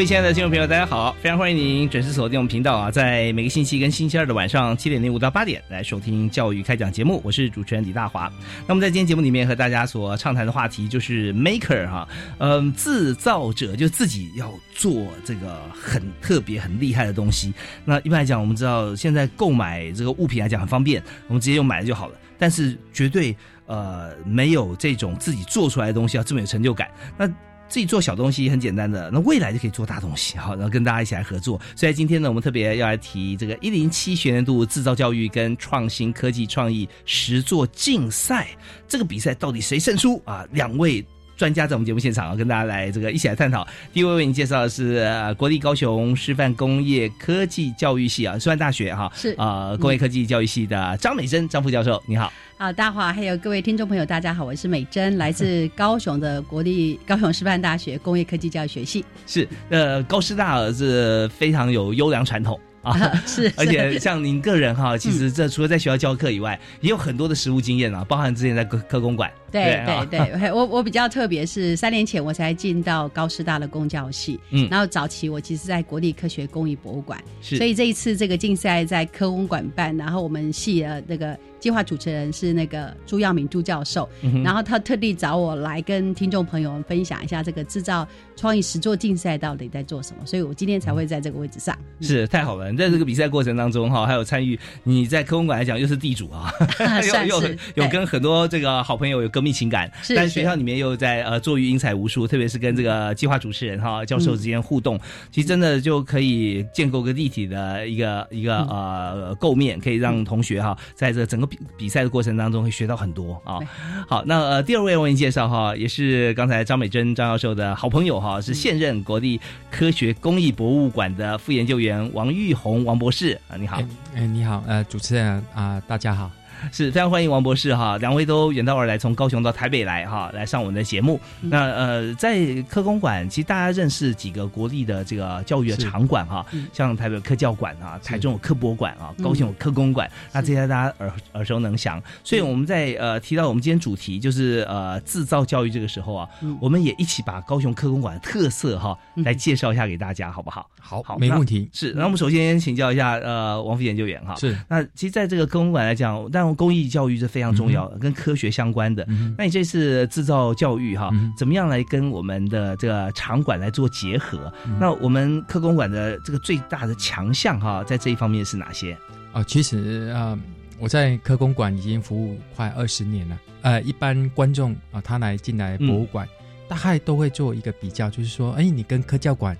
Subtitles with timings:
[0.00, 1.14] 各位亲爱的听众朋友，大家好！
[1.20, 7.20] 非常欢迎您准时锁定我们频道啊，在每个星期跟星期二的晚上七点零五到八点来收听教育开讲节目。
[7.22, 8.32] 我是主持人李大华。
[8.66, 17.52] 那么在今天节目里面和大家所畅谈的话题就是 maker 哈，嗯，制造者就自己要做这个很特别、很厉害的东西。
[17.84, 22.14] 那一般来讲，我们知道现在购买这个物品来讲很方便，我们直接用买了就好了。
[22.38, 26.88] 但是绝对呃没有这种自己做出来的东西要这么有成就感。
[27.18, 27.30] 那
[27.70, 31.58] 自己做小东西很简单的，那未来就可以做大东西，好，然后跟大家一起来合作。
[31.76, 38.48] 所以今天呢，我们特别要来提这个一零七学年度制造教育跟创新科技创意实作竞赛，
[38.88, 40.44] 这个比赛到底谁胜出啊？
[40.50, 41.04] 两位
[41.36, 43.64] 专家在我们节目现场啊，跟大家来这个一起来探讨。
[43.92, 52.32] 第一位为您介绍的是国立高雄师范工业科技教育系啊，师范大学哈是啊工业科技教育系的张美珍张副教授，你好。
[52.60, 59.02] 好，大华还有各位听众朋友，大家好，我是美珍，来自 高雄的国立高雄师范大学工业科技教育学系。
[59.26, 62.60] 是，呃，高师大是非常有优良传统。
[62.82, 62.96] 啊，
[63.26, 69.30] 是，而且像您个人哈，其实这除了在学校教课以外，也有很多的实务经验啊，包含之前在科科工馆。
[69.50, 88.06] 对对对，我我比较特别是三年前我才进到高师大的公教系，嗯，然后早期我其实在国立科学工艺博物馆，是，所以这一次这个竞赛在科工馆办，然后我们系的那个计划主持人是那个朱耀明朱教授，嗯然后他特地找我来跟听众朋友们分享一下这个制造
[88.36, 91.76] 创意实作竞赛到底在做什么，所以我今天才会在这个位置上。
[92.00, 96.50] 是太好了，在这个比赛过程当中哈，还有参与你在科工馆来讲又是地主啊，
[97.28, 105.00] 又有有跟很多这个好朋友有革命情感，但学校里面又在呃做育英才无数，特别是跟这个计划主持人哈教授之间互动，
[105.32, 113.58] 其实真的就可以建构个立体的一个一个呃构面，可以让同学哈在这整个比比赛的过程当中会学到很多啊。
[114.06, 119.40] 好，那呃第二位为您介绍哈，也是刚才张美珍张教授的好朋友哈，是现任国立
[119.70, 123.40] 科学工艺博物馆的副研究员王玉红王博士。
[123.48, 123.80] 啊，你好，
[124.14, 126.30] 哎你好，呃主持人啊大家好。
[126.72, 131.20] 是非常欢迎王博士哈，两位都远道而来，从高雄到台北来哈，来上我们的节目。
[131.40, 142.02] 那呃，在科工馆，其实大家认识几个国立的这个教育的场馆哈，像台北科教馆啊，台中有科博馆啊，高雄有科工馆，那这些大家耳耳熟能详。
[142.22, 146.28] 所以我们在呃提到我们今天主题就是呃制造教育这个时候啊，
[146.60, 150.68] 我们也一起把高雄科工馆的特色哈来介绍一下给大家，好不好？
[150.80, 151.68] 好，好，没问题。
[151.72, 154.56] 是，那我们首先请教一下呃王副研究员哈，是。
[154.68, 159.06] 那其实在这个科工馆来讲，但公益教育是非常重要的，跟科学相关的。
[159.36, 164.52] 那你这次制造教育哈，怎么样来跟我们的这个场馆来做结合？
[164.78, 168.96] 那我们科工馆的这个最大的强项哈，在这一方面是哪些？
[169.32, 170.38] 啊，其实啊，
[170.78, 173.40] 我在科工馆已经服务快二十年了。
[173.62, 176.28] 呃，一般观众啊，他来进来博物馆，
[176.68, 179.56] 大概都会做一个比较，就是说，哎，你跟科教馆。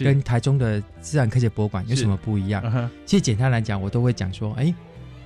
[0.00, 2.62] 跟台中的自然科学博物馆有什么不一样？
[3.06, 4.74] 其实简单来讲，我都会讲说：哎，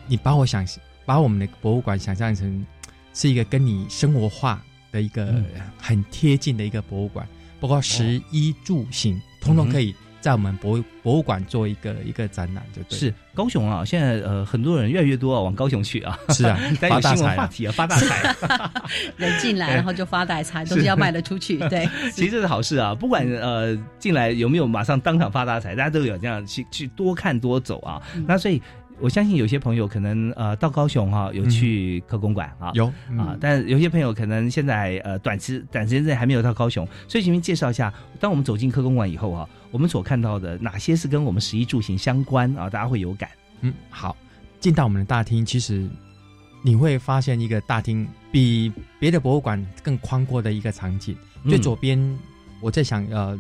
[0.07, 0.65] 你把我想
[1.05, 2.65] 把我们的博物馆想象成
[3.15, 5.35] 是一个跟你生活化的一个
[5.79, 7.27] 很贴近的一个博物馆，
[7.61, 9.95] 包括食衣住行，通通可以。
[10.21, 12.97] 在我们博博物馆做一个一个展览，就对。
[12.97, 16.17] 是高雄啊，现在呃很多人越来越多啊，往高雄去啊。
[16.29, 18.33] 是啊， 发大财话题啊，发大财。
[19.19, 21.59] 人进来，然后就发大财，东西要卖得出去。
[21.69, 28.01] 对， 其实这是好事啊，不管呃进来有没有马上当场发大财，大家都有这样去去多看多走啊。
[28.25, 28.63] 那所以。
[29.01, 32.87] 我相信有些朋友可能呃到高雄哈有去科公馆啊有
[33.19, 42.71] 啊，但有些朋友可能现在呃短时短时间内还没有到高雄，所以请您介绍一下，当我们走进科公馆以后啊，我们所看到的哪些是跟我们食衣住行相关啊？
[42.71, 43.29] 大家会有感。
[43.63, 44.17] 嗯，好，
[44.61, 45.89] 进到我们的大厅，其实
[46.63, 51.17] 你会发现一个大厅比别的博物馆更宽阔的一个场景。
[51.49, 51.99] 最左边，
[52.61, 53.39] 我在想，呃，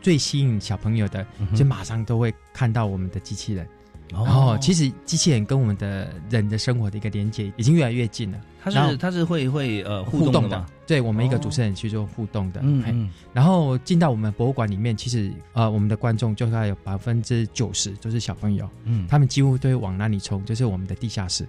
[0.00, 3.66] 最吸引小朋友的，就马上都会看到我们的机器人。
[4.10, 8.38] 然后，其实机器人跟我们的人的生活的一个连接已经越来越近了。
[8.62, 12.60] 它是它是会会呃互动的，对我们一个主持人去做互动的。
[12.62, 18.68] 嗯，然后进到我们博物馆里面，其实呃我们的观众就大概有百分之九十都是小朋友。
[18.84, 21.46] 嗯，他们几乎都会往那里冲，就是我们的地下室。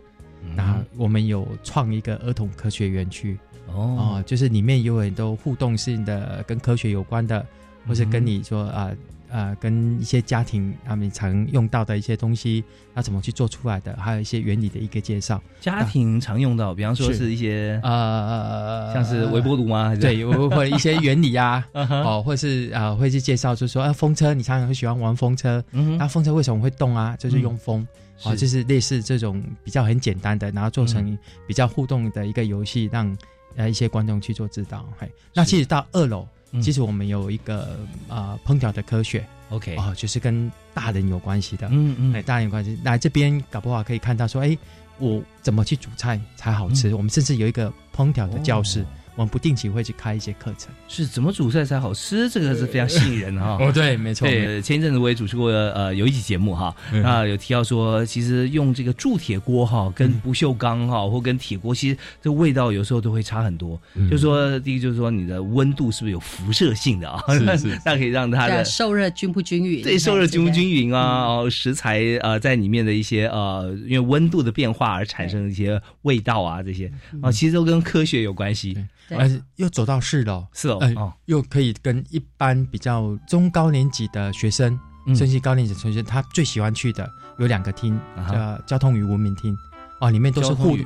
[0.55, 3.37] 然后我们有创一个儿童科学园区。
[3.67, 7.45] 哦，就是里面有很多互动性的跟科学有关的，
[7.87, 8.91] 或是跟你说啊。
[9.24, 9.24] 呃，
[9.59, 12.63] 跟一些家庭他们常用到的一些东西，
[12.93, 13.95] 那怎么去做出来的？
[13.97, 15.41] 还有一些原理的一个介绍。
[15.59, 19.95] 家庭常用到，比方说是一些呃，像是微波炉吗？
[19.95, 25.63] 对，或者一些原理啊， 哦，或是啊，会去介绍，就是说啊，风车，你常常会喜欢玩风车，
[25.97, 27.15] 那风车为什么会动啊？
[27.17, 27.85] 就是用风
[28.23, 31.17] 啊，就是类似这种比较很简单的，然后做成
[31.47, 33.17] 比较互动的一个游戏，让
[33.55, 34.87] 呃一些观众去做指导。
[34.97, 36.27] 嘿，那其实到二楼。
[36.61, 37.77] 其实我们有一个
[38.07, 39.75] 呃烹调的科学，OK。
[39.77, 44.57] 哦，就是跟大人有关系的，嗯嗯，哎，大人有关系，来这边搞不好可以看到说，哎，
[44.99, 46.93] 我怎么去煮菜才好吃？
[46.95, 48.85] 我们甚至有一个烹调的教室。
[49.15, 52.29] 我们不定期会去开一些课程，是怎么煮菜才好吃？
[52.29, 53.57] 这个是非常吸引人哈。
[53.63, 54.27] 哦，对，没错。
[54.27, 63.79] 对，前一阵子我也主持过呃有一期节目哈，那有提到说，其实用这个铸铁锅哈，跟不锈钢哈，或跟铁锅，其实这味道有时候都会差很多。
[64.11, 67.23] 就说第一，就是说你的温度是不是有辐射性的啊？
[67.85, 69.81] 那可以让它的受热均不均匀？
[69.81, 71.25] 对，受热均不均匀啊？
[71.25, 76.91] 哦，食材呃在里面的一些呃，因为温度的变化而产生的一些味道啊，这些
[77.21, 78.77] 啊，其实都跟科学有关系。
[79.11, 84.79] 而且又走到四楼，四楼，哦，又可以跟一般比较中高年级的学生，
[85.15, 87.99] 甚至高年级学生，他最喜欢去的有两个厅，
[88.31, 89.55] 叫交通与文明厅，
[89.99, 90.77] 哦，里面都是互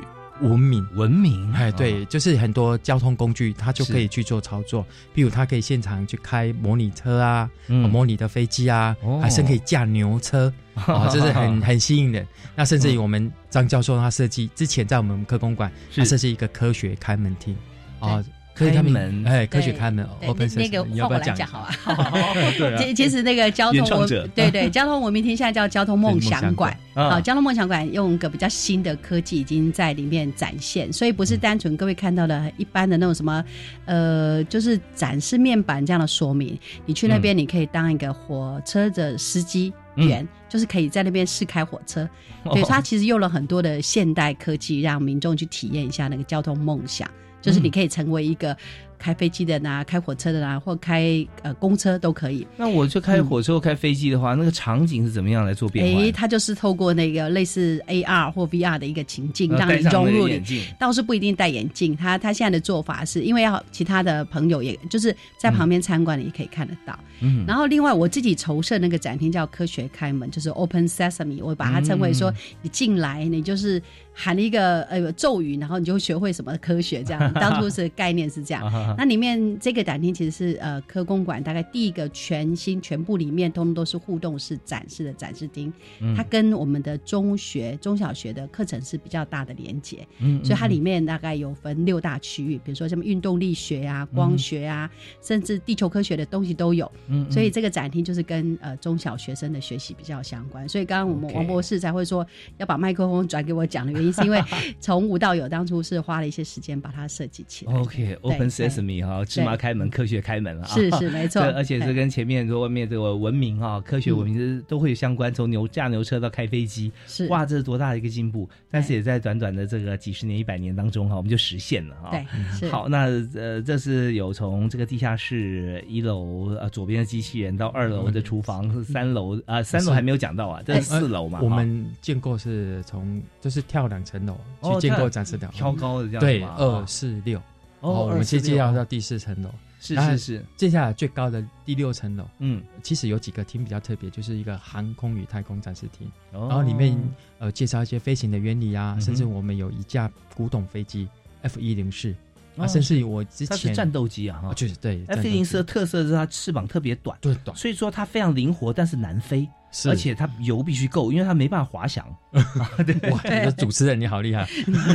[0.42, 12.26] 文明，文明，哎，对，就是很多交通工具，他就可以去做操作，比如他可以现场去开模拟车啊，模拟的飞机啊，还是可以驾牛车，啊， 这是很很吸引人。
[12.56, 17.54] 那甚至于我们张教授他设计之前在我们科工馆，他设计一个科学开门厅。
[18.00, 18.24] 啊，
[18.56, 21.72] 开门，哎，科学开门，open 那个要不要讲好啊？
[22.58, 33.42] 对， 其其实那个交通文，对对，交通文明厅现在叫交通梦想馆啊，交通梦想馆用个比较新的科技已经在里面展现，所以不是单纯各位看到的一般的那种什么，
[33.86, 36.60] 呃，就是展示面板这样的说明。
[36.86, 42.06] 你去那边，你可以当一个火车的司机员，就是可以在那边试开火车。
[42.52, 47.10] 对，它其实用了很多的现代科技，让民众去体验一下那个交通梦想。
[47.42, 48.56] 就是你可以成为一个。
[49.02, 52.46] 开飞机的呐，开火车的呐，或开呃公车都可以。
[52.58, 56.02] 那我就开火车或开飞机的话，那个场景是怎么样来做变化？
[56.04, 60.66] 哎，它就是透过那个类似 AR 或 VR 的一个情境，让你融入你。
[60.78, 67.00] 倒是不一定戴眼镜，他他现在的做法是因为要其他的朋友，也就是在旁边参观的也可以看得到。
[67.22, 67.46] 嗯。
[67.48, 73.82] 然后另外我自己筹设那个展厅叫科学开门，就是 Open Sesame，我把它称为说你进来，你就是
[74.22, 77.32] 喊了一个呃咒语，然后你就学会什么科学这样。
[77.40, 78.70] 当初是概念是这样。
[78.98, 85.72] 那里面这个展厅其实是呃科公馆大概第一个全新全部里面通通都是互动式展示的展示厅，
[86.18, 94.92] 它跟我们的中学中小学的课程是比较大的连接，嗯，所以它里面大概有分六大区域，比如说什么运动力学啊、光学啊，
[95.22, 102.28] 甚至地球科学的东西都有，嗯，所以这个展厅就是跟呃中小学生的学习比较相关，所以刚刚我们王博士才会说
[102.58, 104.42] 要把麦克风转给我讲的原因，是因为
[104.80, 109.06] 从无到有，当初是花了一些时间把它设计起来，OK，Open Sesame。
[109.06, 110.68] 哈，芝麻开门，科学开门了啊！
[110.68, 118.50] 是是没错，而且是跟前面说外面这个文明啊，科学文明是都会有相关，从牛驾牛车到开飞机，是哇，这是多大的一个进步！
[118.70, 122.12] 但是也在短短的这个几十年、一百年当中哈，我们就实现了哈。
[122.60, 131.40] 对，好，那呃，这是有从这个地下室一楼呃左边的机器人到二楼的厨房，是三楼啊，三楼还没有讲到啊，这是四楼嘛？
[131.42, 137.42] 我们见过是从就是跳两层楼去建构展示的，挑高的这样对，二四六。
[137.82, 147.02] 哦，我们先介绍到第四层楼，是是是，接下来最高的第六层楼，嗯，其实有几个厅比较特别，就是一个航空与太空展示厅，然后里面
[147.38, 151.08] 呃介绍一些飞行的原理啊，甚至我们有一架古董飞机
[151.42, 152.14] F 一零四，
[152.58, 159.48] 啊，甚至于我之前战斗机啊，就是对 F 一零四的特色是它翅膀特别短，对短，所以说它非常灵活，但是难飞。
[159.72, 159.90] 是。
[159.90, 162.06] 而且它油必须够，因为它没办法滑翔。
[162.86, 163.12] 对。
[163.12, 164.48] 哇，主持人你好厉害，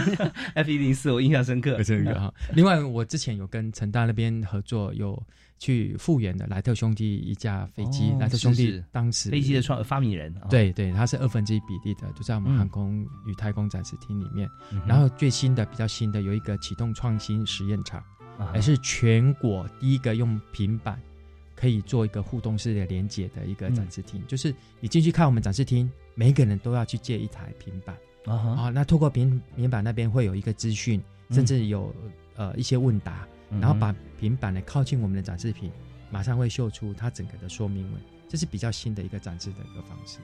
[0.55, 1.83] F 一零四我印象深刻。
[1.83, 2.33] 这个哈。
[2.55, 5.21] 另外，我之前有跟成大那边合作，有
[5.59, 12.59] 去复原的莱特兄弟一架飞机，哦莱特兄弟当时飞机的创发明人，啊，对对，他是二分之一比例的，就在我们嗯。
[12.59, 14.49] 航空与太空展示厅里面。
[14.87, 18.01] 然后最新的、比较新的有一个启动创新实验场，
[18.39, 21.01] 啊还是全国第一个用平板
[21.55, 24.23] 可以做一个互动式的连接的一个展示厅。
[24.27, 27.97] 就是你进去看我们展示厅，每一个人都要去借一台平板
[28.27, 28.71] 啊。
[28.71, 31.95] 那透过平平板那边会有一个资讯，嗯甚至有
[32.37, 33.27] 呃一些问答，
[33.61, 35.71] 然后把平板呢靠近我们的展示品，
[36.11, 38.01] 马上会秀出它整个的说明文。
[38.29, 40.19] 这是比较新的一个展示的一个方式。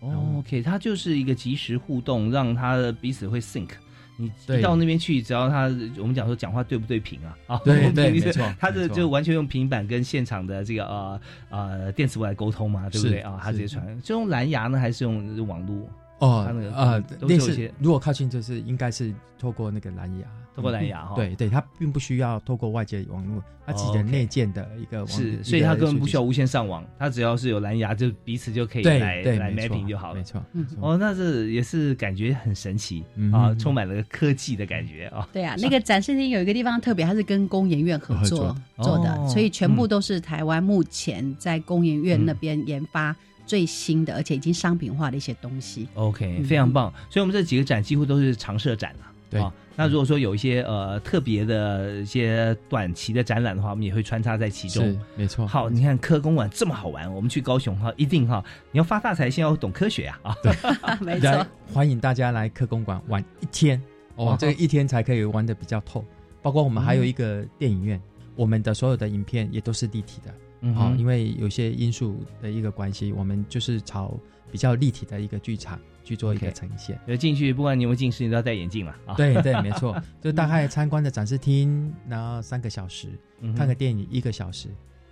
[0.00, 3.70] 哦，OK，它就是一个即时互动，让它的彼此会 sync。
[4.16, 5.64] 你一到那边去，只要他
[5.98, 7.36] 我们讲说讲话对不对频啊？
[7.46, 11.20] 啊，对对没错他这就完全用平板跟现场的这个呃
[11.50, 13.38] 呃电磁波来沟通嘛，对不对啊？
[13.42, 15.88] 他直接传，就用蓝牙呢，还是用网络？
[16.18, 20.26] 哦他那个，啊，都类似是有一些如果靠近，就是应该是透过那个蓝牙，
[20.56, 30.24] 透过蓝牙哈对对，它并不需要透过外界网络，它自己哦的内建的一个网，是，所以它根本不需要无线上网，它只要是有蓝牙，就彼此就可以来来 mapping 就好了没。
[30.24, 35.28] 错，嗯没错哦，那这也是感觉很神奇嗯啊，充满了科技的感觉啊。
[35.30, 45.86] 对啊，那个展示厅有一个地方特别，它是跟工研院合作做的，哦所以全部都是台湾目前在工研院那边研发最新的，而且已经商品化的一些东西。
[45.94, 46.90] OK，嗯非常棒。
[47.10, 49.06] 所以我们这几个展几乎都是常设展了。
[49.28, 54.98] 对啊，那如果说有一些呃特别的一些短期的展览的话，我们也会穿插在其中是。
[55.16, 55.46] 没错。
[55.46, 60.20] 好，你看科公馆这么好玩，我们去高雄哈，一定哈，你要发大财，先要懂科学啊
[60.82, 60.98] 啊！
[61.00, 63.80] 没错，欢迎大家来科公馆玩一天
[64.14, 66.04] 哦哦，这个一天才可以玩的比较透。
[66.40, 68.00] 包括我们还有一个电影院，
[68.36, 70.30] 我们的所有的影片也都是立体的。
[70.30, 74.16] 啊、嗯哼因为有些因素的一个关系，我们就是朝
[74.50, 76.98] 比较立体的一个剧场去做一个呈现。
[77.06, 79.14] 呃进去不管你有没有近视，你都要戴眼镜嘛啊。
[79.14, 83.08] 对对，没错， 就大概参观的展示厅，然后三个小时，
[83.40, 84.68] 嗯，看个电影一个小时，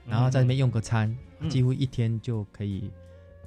[0.07, 2.91] 然后在那边用个餐，嗯几乎一天就可以，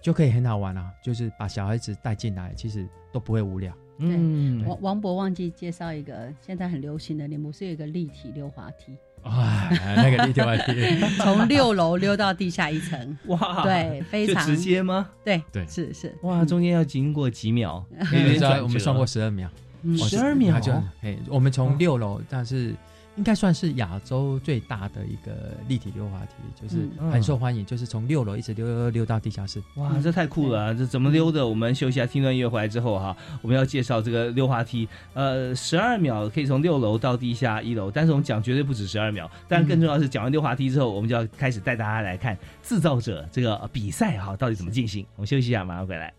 [0.02, 0.92] 就可以很好玩啊。
[1.02, 3.74] 就是把小孩子带进来，其实都不会无聊。
[4.00, 10.74] 嗯，王王博忘记介绍一个现在很流行的，你们不是有一个立体溜滑梯，哇，那个立体滑梯，
[11.20, 14.46] 从六楼溜到地下一层，哇，对，非常。
[14.46, 15.10] 直接吗？
[15.24, 15.66] 对对。
[15.68, 17.84] 是是，哇，中间要经过几秒，
[18.64, 19.50] 我们算过十二秒，
[19.82, 19.98] 嗯。
[19.98, 20.54] 十二秒？
[20.54, 21.54] 它就哎，我们哦。
[21.54, 22.76] 从六楼，但是
[23.18, 29.62] 应该算是亚洲最大的一个立体溜滑梯，就是嗯很受欢迎，就是从六楼一直溜溜溜到地下室。
[29.76, 30.74] 哇，这太酷了、啊！
[30.74, 31.46] 这怎么溜的？
[31.46, 34.88] 我们休息一下，听段音乐回来之后哈，我们要介绍这个溜滑梯。
[35.14, 39.30] 呃，十二秒可以从六楼到地下一楼，但是我们讲绝对不止十二秒。
[39.48, 45.04] 但更重要的是，讲完溜滑梯之后，我们就要开始带大家来看制造者这个比赛哈，到底怎么进行。
[45.16, 46.14] 我们休息一下，马上回来。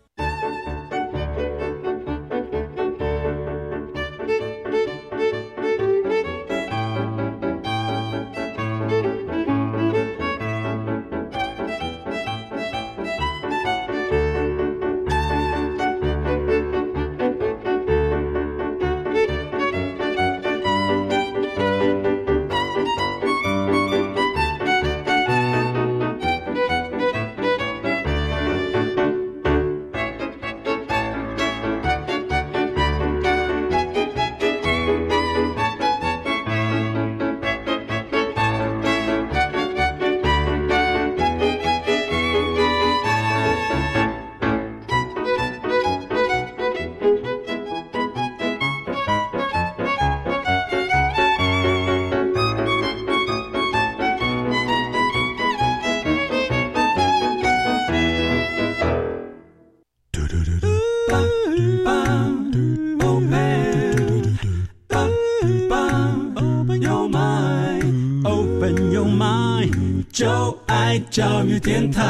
[70.19, 72.03] 就爱教育电台。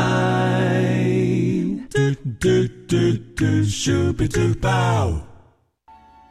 [1.91, 1.99] 嘟
[2.39, 2.95] 嘟嘟
[3.35, 5.28] 嘟，Super Duper。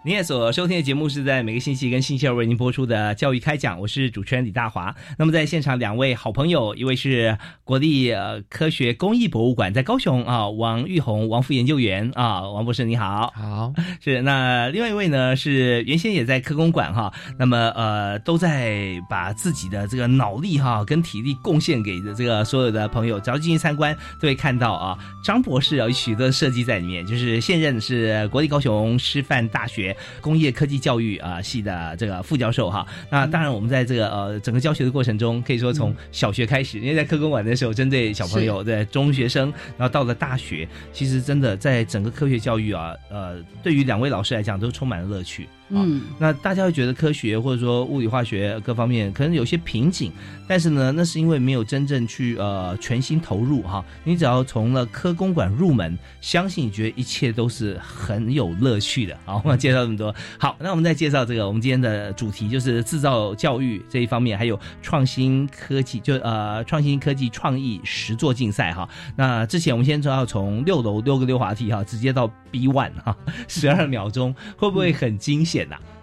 [0.08, 4.96] 您也所收听的节目是在每个星期跟星期二为您播出的教育开讲，我是主持人李大华。
[5.18, 13.30] 那么在现场两位好朋友，一位是国立呃科学工艺博物馆在高雄啊，王玉红王副研究员啊，王博士你好。
[13.36, 32.86] 好，是，那另外一位呢是原先也在科工馆哈，那么呃都在把自己的这个脑力哈跟体力贡献给的这个所有的朋友，只要进去参观都会看到啊，张博士有许多设计在里面，就是现任是国立高雄师范大学工业科技教育啊系的这个副教授哈。
[33.10, 45.48] 那当然，我们在这个呃整个教学的过程中，可以说从小学开始，因为在科工馆的时候，针对小朋友，对中学生，然后到了大学，其实真的在整个科学教育啊，呃，对于两位老师来讲，都充满了乐趣。
[45.70, 50.10] 嗯，那大家会觉得科学或者说物理化学各方面可能有些瓶颈，
[50.48, 53.84] 但是呢，那是因为没有真正去呃全心投入哈。
[54.04, 59.14] 你只要从了科公馆入门，相信你觉得一切都是很有乐趣的。
[59.26, 68.88] 好，我们介绍这么多，好，那我们再介绍这个我们今天的主题就是制造教育这一方面，还有创新科技，就呃创新科技创意实作竞赛哈。
[69.16, 73.14] 那之前我们先说要从六楼溜个溜滑梯哈，直接到 B one 哈，
[73.46, 75.57] 十二秒钟会不会很惊险？
[75.66, 75.97] 呐，啊，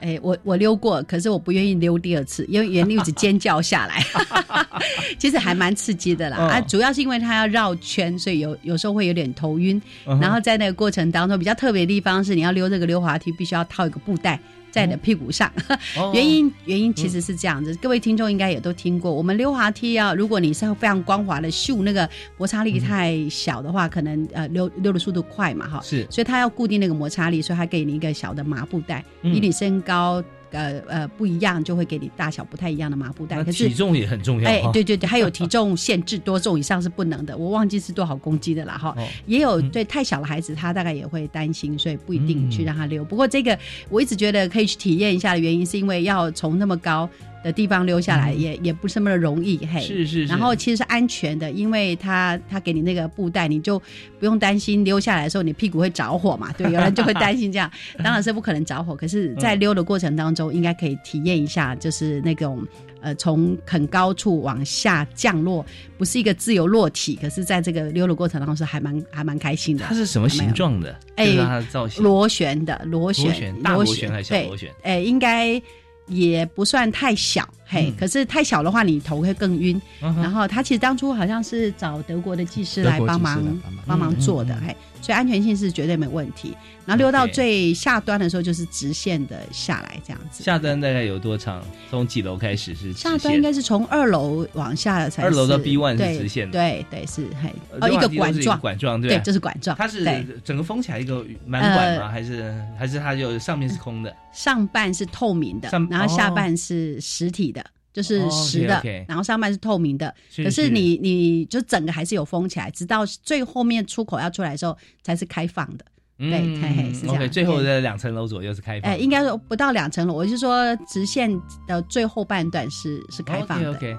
[0.00, 4.02] 哎，我我溜过，可是我不愿意溜第二次，因为原一直尖叫下来，
[5.18, 6.36] 其实还蛮刺激的啦。
[6.36, 9.80] 啊，主要是因为它要绕圈，所以有有时候会有点头晕。
[10.20, 14.38] 然后在那个过程当中，比较特别的地方是，你要溜这个溜滑梯，必须要套一个布袋。
[14.70, 15.50] 在你的屁股上，
[16.12, 30.22] 原因原因其实是这样子，各位听众应该也都听过，我们溜滑梯啊，如果你是非常光滑的秀，那个摩擦力太小的话，可能呃溜溜的速度快嘛哈，是，所以它要固定那个摩擦力，所以它给你一个小的麻布袋，以你身高。
[30.50, 34.48] 呃呃，不一样就会给你大小不太一样的麻布袋，可是体重也很重要。
[34.48, 37.36] 哎，对对对，还有体重限制，多重以上是不能的。
[37.36, 38.96] 我忘记是多少公斤的了哈。
[39.26, 43.04] 也有对太小的孩子，他大概也会担心，所以不一定去让他溜。
[43.04, 43.58] 不过这个
[43.90, 47.06] 我一直觉得可以去体验一下的原因，是因为要从那么高。
[47.44, 53.78] 的地方溜下来也也不是那么容易，嘿，是是，然后其实是安全的，因为他他给你那个布袋，你就
[54.18, 57.70] 不用担心溜下来的时候你屁股会着火嘛，对，有人就会担心这样，
[58.02, 62.66] 当然是不可能着火，可是，在溜的过程当中，应该可以体验一下，就是那种
[63.00, 65.64] 呃从很高处往下降落，
[65.96, 69.84] 不是一个自由落体，可是在这个溜的过程当中是还蛮还蛮开心的。
[69.86, 70.98] 它是什么形状的？
[71.16, 74.70] 哎，它的造型螺旋的螺旋，大螺旋还是小螺旋？
[74.82, 75.62] 哎，应该。
[76.08, 79.80] 也不算太小，嘿，可是太小的话，你头会更晕。
[80.00, 83.42] 然后他其实当初好像是找德国的技师来帮忙
[83.86, 84.74] 帮忙做的，嘿。
[85.00, 86.56] 所以安全性是绝对没问题。
[86.84, 90.42] 然后溜到最下端的时候，就是直线的下来这样子。
[90.42, 91.62] 下端大概有多长？
[91.88, 92.92] 从几楼开始是？
[92.92, 95.22] 下端应该是从二楼往下才。
[95.22, 96.58] 二楼到 B one 是直线的。
[96.58, 99.76] 对对是，嘿，哦，一个管状，管状对，对，就是管状。
[99.76, 100.04] 它是
[100.42, 102.08] 整个封起来一个满管吗？
[102.08, 104.12] 还是还是它就上面是空的？
[104.32, 107.57] 上半是透明的，然后下半是实体的。
[107.92, 115.84] 就是实的，然后上半是透明的，可是你你就整个还是有封起来，直到最后面出口要出来的时候才是开放的。
[116.18, 117.30] 对，嘿嘿，是这样。
[117.30, 118.90] 最后的两层楼左右是开放。
[118.90, 121.30] 哎，应该说不到两层楼，我是说直线
[121.66, 123.72] 的最后半段是是开放的。
[123.74, 123.96] 对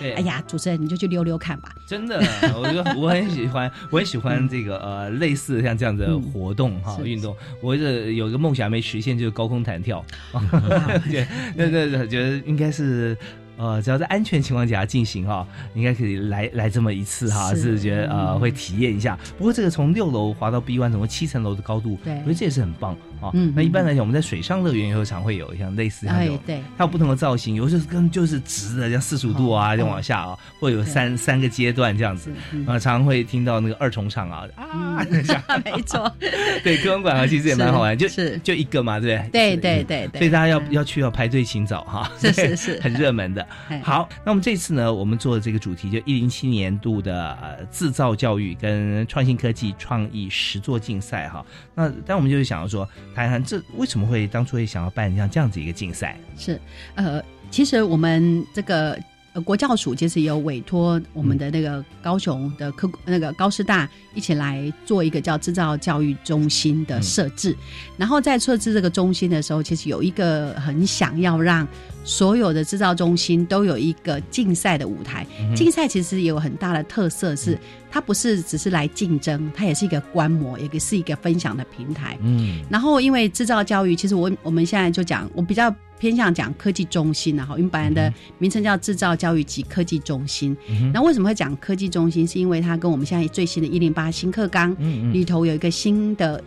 [0.00, 0.12] 对。
[0.14, 1.68] 哎呀，主持人你就去溜溜看吧。
[1.86, 2.18] 真的，
[2.56, 7.36] 我觉得我很喜欢，我很喜欢这个呃类似像这样的活动哈运动。
[7.60, 10.02] 我这有一个梦想没实现，就是高空弹跳。
[11.10, 13.14] 对，那那觉得应该是。
[13.58, 19.18] 呃，只要在安全情况下进行哈，应该可以来来这么一次哈，是觉得呃会体验一下。
[19.36, 23.30] 不过这个从六楼滑到 B one，总共七层楼的高度，对，我觉得这也是很棒啊。
[23.34, 32.32] 嗯，那一般来讲，我们在水上乐园有常会有像类似那种，对，它有不同的造型，有时候跟就是直的，像四十五度啊，就往下啊，或有三三个阶段这样子。
[32.66, 35.04] 啊，常常会听到那个二重唱啊啊
[35.64, 36.10] 没错，
[36.62, 43.46] 对，科文馆啊，其实也蛮好玩，就是就一个嘛，对对对对对，所以大家要要去要排队请早哈，是是是，很热门的。
[43.82, 51.44] 好，那我们这次呢，我们做的这个主题就一零七年度的呃制造教育跟创新科技创意实作竞赛哈。
[51.74, 56.18] 那但我们就是想要说，谈谈这为什么会当初会想要办像这样子一个竞赛？
[56.36, 56.60] 是，
[56.94, 58.98] 呃，其实我们这个。
[59.44, 67.56] 国教署其实有委托我们的那个高雄的科那个高师大一起来做一个叫制造教育中心的设置，
[67.96, 71.68] 然后在设置这个中心的时候，其实有一个很想要让
[72.08, 75.26] 所有的制造中心都有一个竞赛的舞台。
[75.54, 77.58] 竞赛其实也有很大的特色，是
[77.90, 82.16] 它不是只是来竞争，它也是一个观摩，也是一个分享的平台。
[82.22, 85.72] 嗯，然后因为制造教育，其实我我们现在就讲，我比较。
[86.00, 90.56] 偏向讲科技中心然后因为本来的名称叫制造教育及科技中心。
[90.94, 92.24] 那为什么会讲科技中心？
[92.24, 94.72] 是因为它跟我们现在最新的一零八新课纲
[95.12, 96.40] 里头有一个新的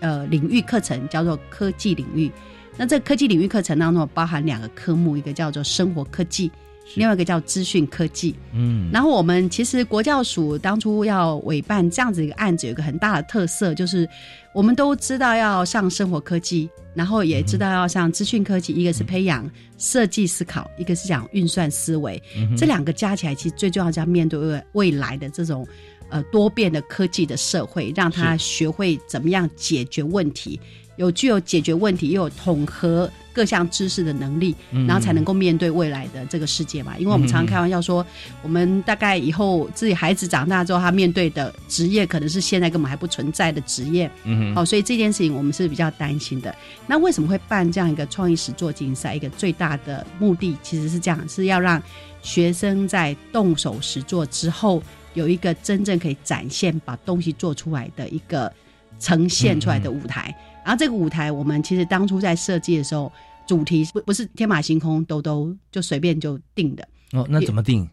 [0.00, 2.32] 呃领域课程，叫做科技领域。
[2.76, 6.50] 那这科技领域课程当中包含两个科目，一个叫做生活科技。
[6.96, 14.06] 另外一个叫资讯科技，嗯，然后我们其实国教署当初要委办这样子一个案子，有一个很大的特色，就是
[14.52, 22.22] 我们都知道要上生活科技，然后也知道要上资讯科技，一个是培养设计思考，一个是讲运算思维，
[22.54, 25.66] 这两个加起来，其实最重要是要面对未未来的这种
[26.10, 30.60] 呃多变的科技的社会，让他学会怎么样解决问题。
[30.96, 36.96] 有具有解决问题，又有统合各项知识的能力，嗯然后才能够面对未来的这个世界嘛。
[36.98, 38.06] 因为我们常常开玩笑说，
[38.42, 44.08] 我们大概以后自己孩子长大之后，他面对的职业可能是现在根本还不存在的职业。
[44.22, 46.54] 嗯哼，好、所以这件事情我们是比较担心的。
[46.86, 49.16] 那为什么会办这样一个创意实作竞赛？
[49.16, 51.82] 一个最大的目的其实是这样，是要让
[52.22, 54.80] 学生在动手实作之后，
[55.14, 58.52] 有一个真正可以展现把东西做出来的一个
[59.00, 60.32] 呈现出来的舞台。
[60.64, 63.12] 然后这个舞台，我们其实当初在设计的时候，
[63.46, 66.88] 主题不不是天马行空，都都就随便就定的。
[67.12, 67.88] 哦，那怎么定？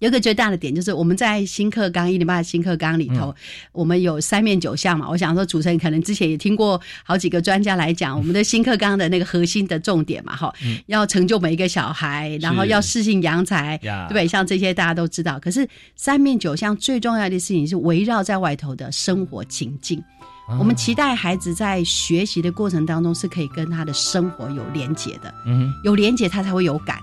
[0.00, 3.34] 有一个最大的点就是我们在新课纲一零八的新课纲里头，嗯
[3.72, 5.08] 我们有三面九项嘛。
[5.08, 14.26] 我想说，主持人可能之前也听过好几个专家来讲我们的新课纲的那个核心的重点嘛，哈、嗯要成就每一个小孩，然后要适性扬才，呀对不对？
[14.26, 15.38] 像这些大家都知道。
[15.38, 20.02] 可是三面九项最重要的事情是围绕在外头的生活情境。
[20.46, 25.32] 啊我们期待孩子在学习的过程当中是可以跟他的生活有连结的。
[25.46, 26.98] 嗯有连结，他才会有感。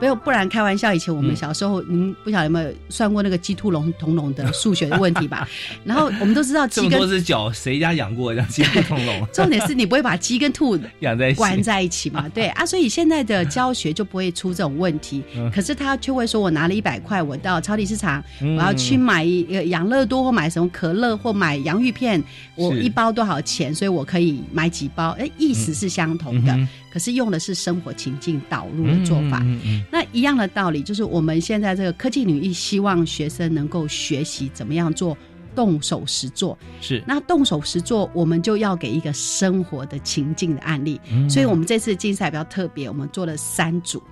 [0.00, 5.46] 不要不然开玩笑，以前我们嗯小时候，您不晓得有没有算过那个鸡兔龙同笼的 数学的问题吧？
[5.84, 11.36] 然后我们都知道鸡跟么多只脚，谁家养过这样鸡兔同笼 重点是你不会把鸡跟兔养在一起？
[11.38, 12.26] 关在一起嘛？
[12.30, 15.22] 对啊，所以现在的教学就不会出这种问题。
[15.36, 22.22] 嗯可是他却会说，我拿了一百块，我到超级市场，嗯我要去买一呃养乐多或买什么可乐或买洋芋片，
[22.54, 23.74] 我一包多少钱？
[23.74, 25.10] 所以我可以买几包？
[25.18, 26.58] 哎，意思是相同的，
[26.90, 29.38] 可是用的是生活情境导入的做法。
[29.42, 35.16] 嗯嗯嗯那一样的道理，就是我们现在这个科技领域，希望学生能够学习怎么样做
[35.54, 36.58] 动手实做。
[36.80, 41.00] 是，那动手实做，我们就要给一个生活的情境的案例。
[41.12, 44.02] 嗯所以我们这次竞赛比较特别，我们做了三组，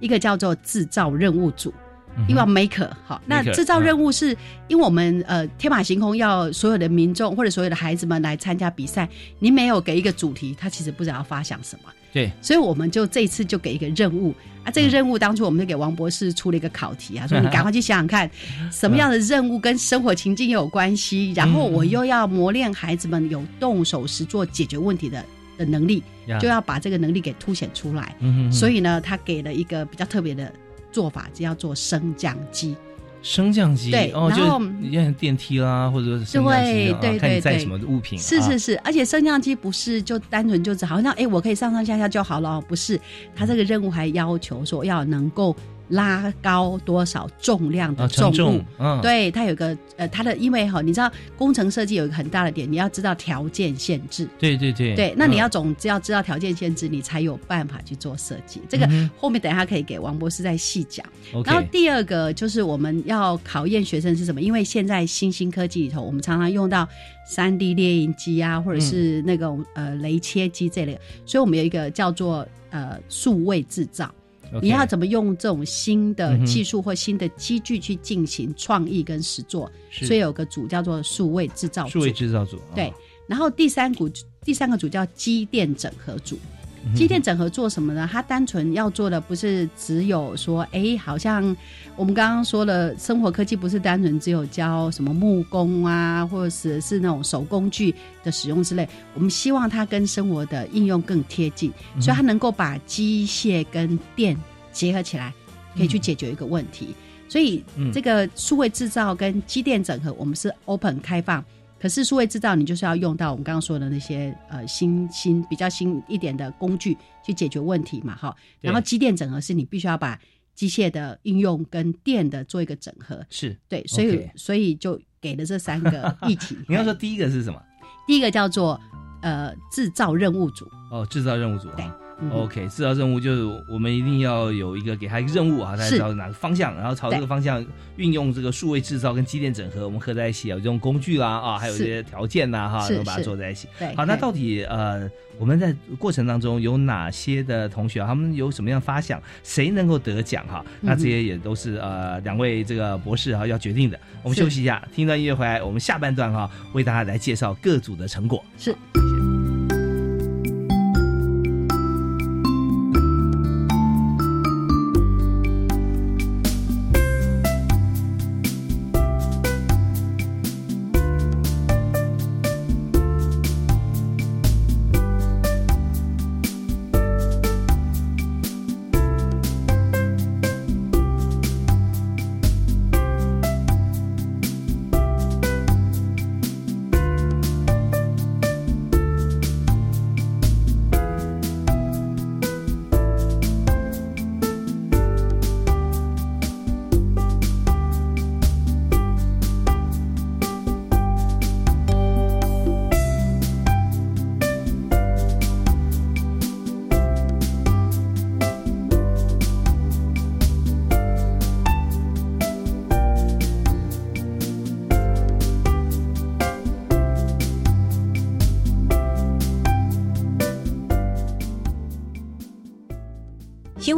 [0.00, 1.70] 一个叫做制造任务组。
[2.14, 4.36] 嗯一个 maker 好，那制造任务是
[4.68, 11.88] 因为我们呃天马行空要所有的民众或者所有的孩子们来参加比赛，你没有给一个主题，他其实不知道要发想什么。
[12.12, 14.34] 对，所以我们就这一次就给一个任务。
[14.64, 18.30] 啊，这个任务当初我们就给王博士出了一个考题啊，说你 赶快去想想看，
[18.70, 25.24] 什么样的任务跟生活情境有关系，然后我又要磨练孩子们有动手实做解决问题的
[25.58, 26.00] 的能力，
[26.40, 28.14] 就要把这个能力给凸显出来。
[28.20, 30.52] 嗯哼所以呢，他给了一个比较特别的
[30.92, 32.76] 做法，就要做升降机。
[33.22, 43.00] 升降机对哦，然后就是像电梯啦，或者是升降机啊，对对对看你载什么物品啊，是是是，而且升降机不是就单纯就只好像哎，我可以上上下下就好了哦，不是，
[43.34, 45.54] 他这个任务还要求说要能够
[45.88, 48.62] 拉高多少重量的啊，重物。
[48.78, 54.28] 嗯，对，它有个呃，它的因为哈，你知道工程设计有一个很大的点，你要知道条件限制。
[54.38, 58.60] 对对对对，那你嗯要总只要知道条件限制，你才有办法去做设计。
[58.68, 61.04] 这个嗯后面等一下可以给王博士再细讲。
[61.44, 64.40] 然后第二个就是我们要考验学生是什么？
[64.40, 66.88] 因为现在新兴科技里头，我们常常用到
[67.26, 74.12] 三 D 列印机啊，或者是那种、呃雷切机这类，所以我们有一个叫做呃数位制造。
[74.60, 79.70] 你要怎么用这种新的技术或新的机具去进行创意跟实作？
[79.90, 81.90] 所以有个组叫做数位制造组。
[81.90, 82.94] 数位制造组，对哦，
[83.26, 84.08] 然后第三股
[84.44, 86.38] 第三个组叫机电整合组。
[86.84, 88.08] 嗯机电整合做什么呢？
[88.10, 91.56] 它单纯要做的不是只有说，哎，好像
[91.96, 98.88] 我们刚刚说了，生活科技不是单纯只有教什么木工啊，或者是是那种手工具的使用之类。
[99.14, 104.36] 我们希望它跟生活的应用更贴近，嗯所以它能够把机械跟电
[104.72, 105.32] 结合起来，
[105.76, 106.94] 可以去解决一个问题。
[107.28, 111.44] 所以嗯这个数位制造跟机电整合，我们是 open 开放。
[111.82, 118.32] 可是数位制造，你就是要用到我们刚刚说的那些呃新新比较新一点的工具去解决问题嘛，哈。
[118.60, 120.16] 然后机电整合是你必须要把
[120.54, 123.58] 机械的应用跟电的做一个整合，是。
[123.68, 126.56] 对，所以所以就给了这三个 议题。
[126.68, 127.60] 你要说第一个是什么？
[128.06, 128.80] 第一个叫做
[129.20, 131.74] 呃制造任务组，哦，制造任务组啊。
[131.76, 137.64] 对嗯 OK，制造任务就是我们一定要有一个给他一个任务啊，他是知道哪个方向，然后朝这个方向
[137.96, 143.68] 运用这个数位制造跟机电整合，我们合在一起啊，有这种工具啦啊，还有一些条件呐哈，是能把它做在一起。
[143.78, 143.94] 对。
[143.94, 150.64] 好，那到底呃，我们在过程当中有哪些的同学啊，他们有什么样发想，谁能够得奖哈？
[150.80, 153.98] 那这些也都是呃两位这个博士哈要决定的。
[154.22, 158.44] 我们休息一下，听段音乐回来，我们下半段哈为大家来介绍各组的成果。
[158.56, 158.74] 是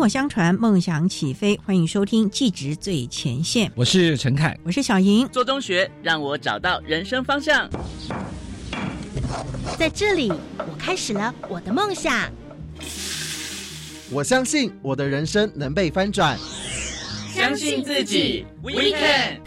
[0.05, 1.59] 火相传，梦想起飞。
[1.65, 5.27] 欢迎收听《技职最前线》，我是陈凯，我是小莹。
[5.29, 7.67] 做中学让我找到人生方向。
[9.79, 12.31] 在这里，我开始了我的梦想。
[14.11, 16.39] 我相信我的人生能被翻转。
[17.33, 19.41] 相信自己，We can。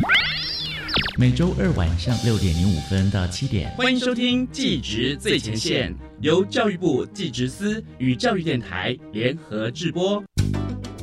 [1.19, 10.23] 每周二晚上六点零五分到七点，欢迎收听《技职最前线》，由教育部技职司与教育电台联合制播。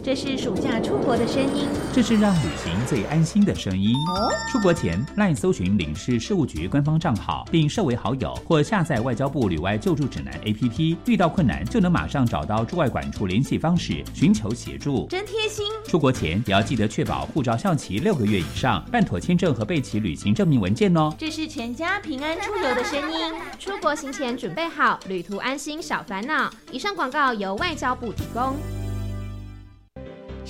[0.04, 3.94] 这是暑假出国的声音，这是让旅行最安心的声音。
[4.14, 15.64] 哦，出国前赖搜寻领事事务局官方账号，并设为好友，或下载外交部旅外救助指南 APP，遇到困难就能马上找到驻外管处联系方式，寻求协助，真贴心。
[15.88, 21.14] 出国前也要记得确保护照效期六个月以上，办妥签证和备齐旅行证明文件哦。
[21.16, 26.50] 这是全家平安出游的声音，出国行前准备好，旅途安心少烦恼。
[26.70, 28.54] 以上广告由外交部提供。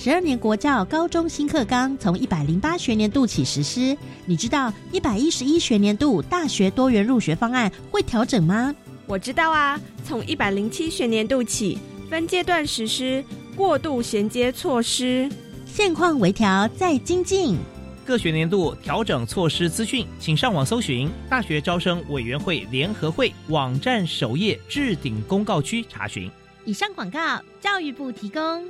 [0.05, 8.71] 十二年国教高中新课纲从一百零八学年度起实施，你知道一百一十一学年度大学多元入学方案会调整吗？
[9.07, 15.27] 我知道啊，从一百零七学年度起分阶段实施过渡衔接措施，
[15.65, 17.57] 现况微调再精进。
[18.05, 26.29] 各学年度调整措施资讯，请上网搜寻大学招生委员会联合会网站首页置顶公告区查询。
[26.63, 28.63] 以上广告，教育部提供。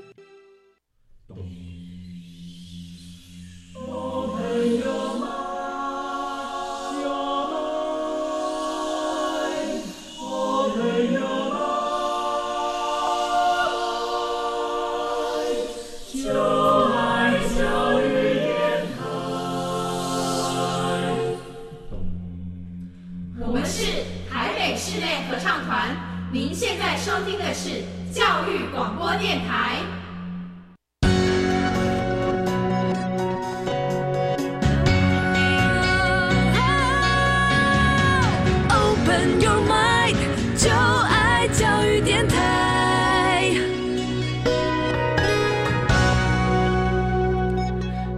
[1.28, 1.34] 我
[23.52, 25.98] 们是台北室内合唱团，
[26.32, 27.84] 您现在收听的是
[28.14, 29.82] 教育广播电台。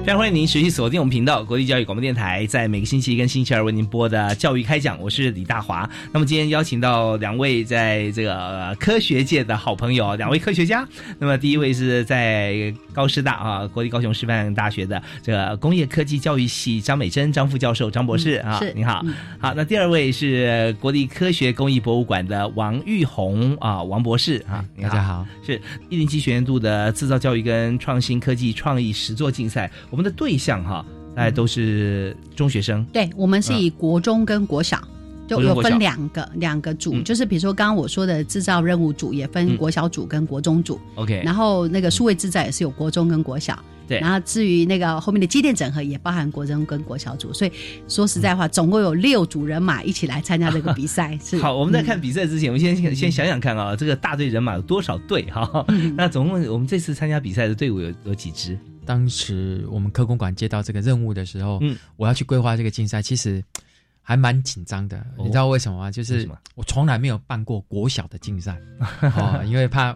[0.07, 5.89] 非常欢迎您持续锁定我们频道国立教育广播电台，在每个星期一跟星期二为您播的教育开讲，我是李大华。
[6.13, 10.87] 那么今天邀请到两位在这个呃科学界的好朋友，两位科学家。
[11.19, 19.01] 那么第一位是在高师大啊，国立高雄师范大学的这个工业科技教育系张美珍张副教授张博士啊，是你好。
[19.03, 34.79] 嗯好，那第二位是国立科学工艺博物馆的王玉红啊，王博士啊，大家好，是一零七学年度的制造教育跟创新科技创意实作竞赛，我们的对象哈，大家都是中学生，对，我们是以国中跟国小。
[35.27, 35.69] 就有国中国小。
[35.71, 37.03] 分两个两个组，嗯。
[37.03, 39.57] 就是比如说刚刚我说的制造任务组也分嗯。
[39.57, 43.99] 国小组跟国中组，OK，然后那个数位制造也是有国中跟国小，对。
[43.99, 47.51] 然后至于那个后面的机电整合也包含国中跟国小组，所以
[47.89, 51.19] 说实在话，总共有六组人马一起来参加这个比赛。
[51.21, 51.37] 是。
[51.39, 55.65] 好，我们在看嗯比赛之前，我们先先想想看啊，这个大队人马有多少队哈？
[55.67, 55.93] 嗯。
[55.97, 58.57] 那总共我们这次参加比赛的队伍有有几支？
[58.87, 63.43] 当时我们科工馆接到这个任务的时候，嗯，我要去规划这个竞赛，其实
[64.01, 64.97] 还蛮紧张的。
[65.17, 65.91] 哦你知道为什么吗？
[65.91, 68.57] 就是我从来没有办过国小的竞赛，
[69.15, 69.95] 哦，因为怕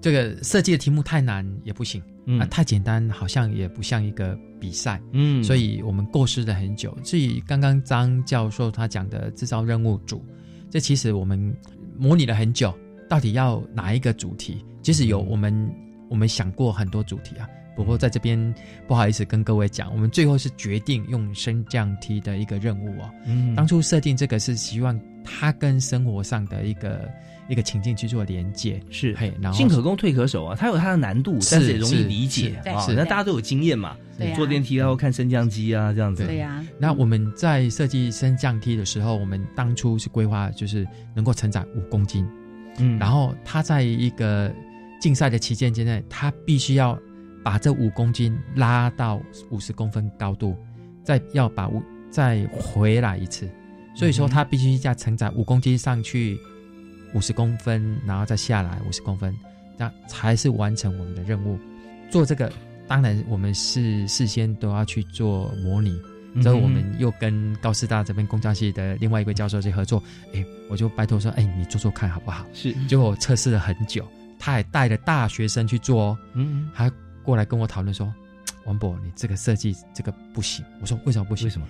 [0.00, 6.92] 这个设计的题目太难也不行，嗯啊，太简单好像也不像一个比赛，嗯所以我们构思了很久。
[7.04, 10.22] 至于刚刚张教授他讲的制造任务组，
[10.68, 11.56] 这其实我们
[11.96, 12.76] 模拟了很久，
[13.08, 14.64] 到底要哪一个主题？
[14.82, 15.72] 其实有我们
[16.10, 17.48] 我们想过很多主题啊。
[17.74, 18.54] 不过在这边
[18.86, 23.10] 不好意思跟各位讲，我们最后是决定用升降梯的一个任务哦。
[23.26, 27.10] 嗯当初设定这个是希望它跟生活上的一个
[27.48, 32.80] 一个情境去做连接，是嘿，然后进可攻退可守啊，它有它的难度，但是也容易理解啊。
[32.80, 36.24] 是是那大家都有经验嘛，对啊坐电梯然后看升降机啊，这样子。
[36.24, 42.26] 对呀、那我们在设计升降梯的时候，我们当初是规划就是能够承载五公斤，
[42.78, 44.50] 嗯然后它在一个
[45.00, 46.98] 竞赛的期间之内，它必须要
[47.44, 50.56] 把这五公斤拉到五十公分高度，
[51.04, 51.80] 再要把五
[52.10, 53.48] 再回来一次，
[53.94, 56.36] 所以说它必须要承载五公斤上去
[57.14, 59.32] 五十公分，然后再下来五十公分，
[59.78, 61.58] 这样才是完成我们的任务。
[62.10, 62.50] 做这个，
[62.88, 66.00] 当然我们是事先都要去做模拟。
[66.42, 70.02] 之后我们又跟高师大这边工匠系的另外一位教授去合作，
[70.32, 72.44] 哎，我就拜托说，哎，你做做看好不好？
[72.52, 74.04] 是，结果我测试了很久，
[74.36, 76.90] 他还带着大学生去做哦，嗯，还
[77.24, 78.12] 过来跟我讨论说，
[78.66, 80.64] 王博，你这个设计这个不行。
[80.80, 81.46] 我说为什么不行？
[81.46, 81.66] 为什么？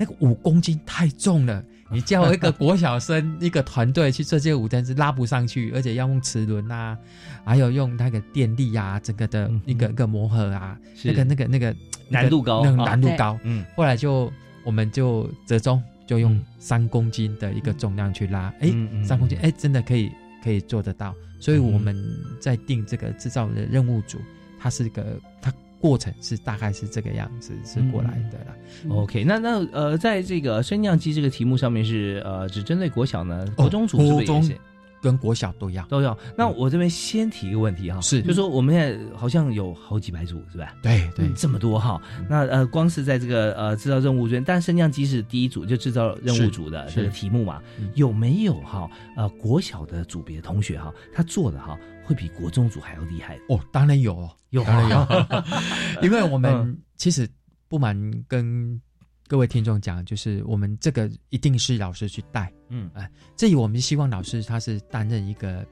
[0.00, 6.96] 那个五公斤太重了，你叫一个国小生 一个团队去做这个五单是拉不上去，而且要用齿轮啊，
[7.44, 11.74] 还有用那个电力啊，整个的一个一个磨合啊，那个那个那个
[12.08, 13.36] 难度高那个啊难度高。
[13.42, 14.32] 嗯，后来就
[14.64, 18.72] 我们就折中，就用三公斤的一个重量去拉，哎、
[19.04, 20.12] 三公斤，哎，真的可以
[20.44, 21.12] 可以做得到。
[21.40, 21.96] 所以我们
[22.40, 24.18] 在定这个制造的任务组，
[24.58, 28.56] 它是个它过程是大概是这个样子是过来的啦。
[28.88, 34.60] OK，那那呃，在这个升降机这个题目上面是呃，只针对国小呢，哦国中组是不国中是也是？
[35.00, 36.18] 跟国小都要都要。
[36.36, 40.74] 那我这边先提一个问题哈，是就说我们现在好像有好几百组，是吧？
[40.82, 42.02] 对对嗯这么多哈。
[42.28, 47.62] 那呃，光是在这个呃制造任务中，但升降机是第一组，就制造任务组的这个题目嘛，
[47.94, 53.38] 有没有哈呃国小的组别同学哈，他做的哈会比国中组还要厉害？
[53.50, 54.16] 哦，当然有。
[54.16, 55.06] 哦，有当然有，
[56.02, 56.78] 因为我们嗯。
[56.96, 57.28] 其实
[57.68, 57.94] 不瞒
[58.26, 58.80] 跟
[59.26, 62.90] 各位听众讲，就是我们这个一定是老师去带，嗯。
[62.94, 65.66] 哎，这里我们希望老师他是担任一个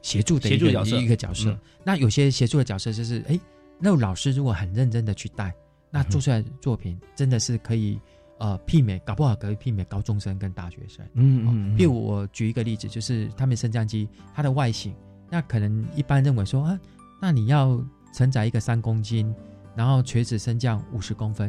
[0.00, 0.96] 协助的一个角色。
[0.96, 1.50] 一个角色。
[1.50, 1.58] 嗯。
[1.84, 3.38] 那有些协助的角色就是，哎，
[3.80, 5.52] 那老师如果很认真的去带，
[5.90, 7.98] 那做出来的作品真的是可以。
[8.38, 11.04] 呃，媲美搞不好可以媲美高中生跟大学生。
[11.12, 14.94] 嗯嗯嗯譬如我举一个例子，就是他们升降机它的外形，
[15.30, 16.78] 那可能一般认为说啊，
[17.20, 17.80] 那你要
[18.12, 19.32] 承载一个三公斤，
[19.74, 21.48] 然后垂直升降五十公分，